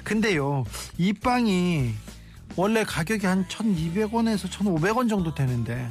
근데요 0.04 0.62
이 0.96 1.12
빵이 1.12 1.92
원래 2.54 2.84
가격이 2.84 3.26
한 3.26 3.48
1,200원에서 3.48 4.48
1,500원 4.48 5.08
정도 5.08 5.34
되는데 5.34 5.88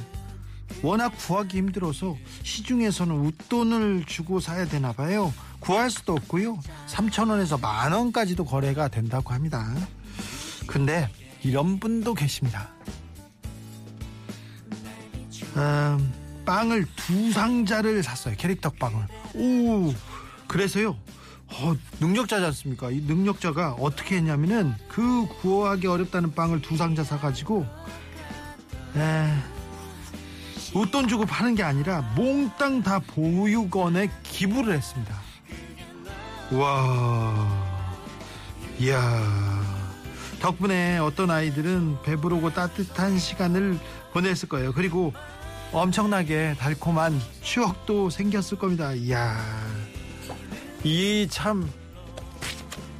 워낙 0.82 1.10
구하기 1.16 1.56
힘들어서 1.56 2.16
시중에서는 2.42 3.14
웃돈을 3.14 4.04
주고 4.06 4.40
사야 4.40 4.66
되나 4.66 4.92
봐요. 4.92 5.32
구할 5.60 5.90
수도 5.90 6.12
없고요. 6.12 6.58
3천 6.86 7.30
원에서 7.30 7.58
만 7.58 7.92
원까지도 7.92 8.44
거래가 8.44 8.88
된다고 8.88 9.32
합니다. 9.32 9.74
근데 10.66 11.08
이런 11.42 11.78
분도 11.78 12.14
계십니다. 12.14 12.68
음, 15.56 16.12
빵을 16.44 16.86
두 16.96 17.32
상자를 17.32 18.02
샀어요. 18.02 18.34
캐릭터 18.36 18.70
빵을. 18.70 19.06
오, 19.34 19.94
그래서요. 20.46 20.96
어, 21.48 21.76
능력자지 22.00 22.44
않습니까? 22.46 22.90
이 22.90 23.00
능력자가 23.00 23.74
어떻게 23.74 24.16
했냐면은 24.16 24.74
그 24.88 25.26
구하기 25.40 25.86
어렵다는 25.86 26.34
빵을 26.34 26.60
두 26.60 26.76
상자 26.76 27.04
사가지고 27.04 27.64
에, 28.96 29.32
웃돈 30.76 31.08
주고 31.08 31.24
파는 31.24 31.54
게 31.54 31.62
아니라 31.62 32.02
몽땅 32.14 32.82
다 32.82 32.98
보육원에 32.98 34.10
기부를 34.22 34.74
했습니다. 34.74 35.14
와, 36.52 37.48
이야. 38.78 39.22
덕분에 40.40 40.98
어떤 40.98 41.30
아이들은 41.30 42.02
배부르고 42.02 42.52
따뜻한 42.52 43.18
시간을 43.18 43.78
보냈을 44.12 44.50
거예요. 44.50 44.72
그리고 44.74 45.14
엄청나게 45.72 46.56
달콤한 46.58 47.18
추억도 47.42 48.10
생겼을 48.10 48.58
겁니다. 48.58 48.92
이야. 48.92 49.34
이 50.84 51.26
참 51.30 51.68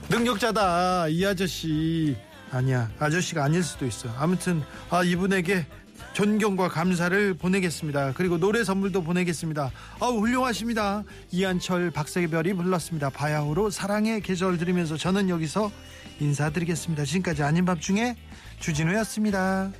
능력자다. 0.08 1.08
이 1.08 1.24
아저씨. 1.26 2.16
아니야. 2.50 2.90
아저씨가 2.98 3.44
아닐 3.44 3.62
수도 3.62 3.84
있어. 3.86 4.08
아무튼 4.18 4.62
아 4.88 5.02
이분에게 5.04 5.66
존경과 6.16 6.70
감사를 6.70 7.34
보내겠습니다. 7.34 8.14
그리고 8.14 8.38
노래 8.38 8.64
선물도 8.64 9.02
보내겠습니다. 9.02 9.70
아우 10.00 10.18
훌륭하십니다. 10.20 11.04
이한철 11.30 11.90
박세별이 11.90 12.54
불렀습니다. 12.54 13.10
바야흐로 13.10 13.68
사랑의 13.68 14.22
계절 14.22 14.56
들으면서 14.56 14.96
저는 14.96 15.28
여기서 15.28 15.70
인사드리겠습니다. 16.18 17.04
지금까지 17.04 17.42
아닌 17.42 17.66
밤중에 17.66 18.16
주진우였습니다. 18.60 19.72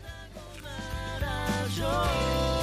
줘 1.74 2.55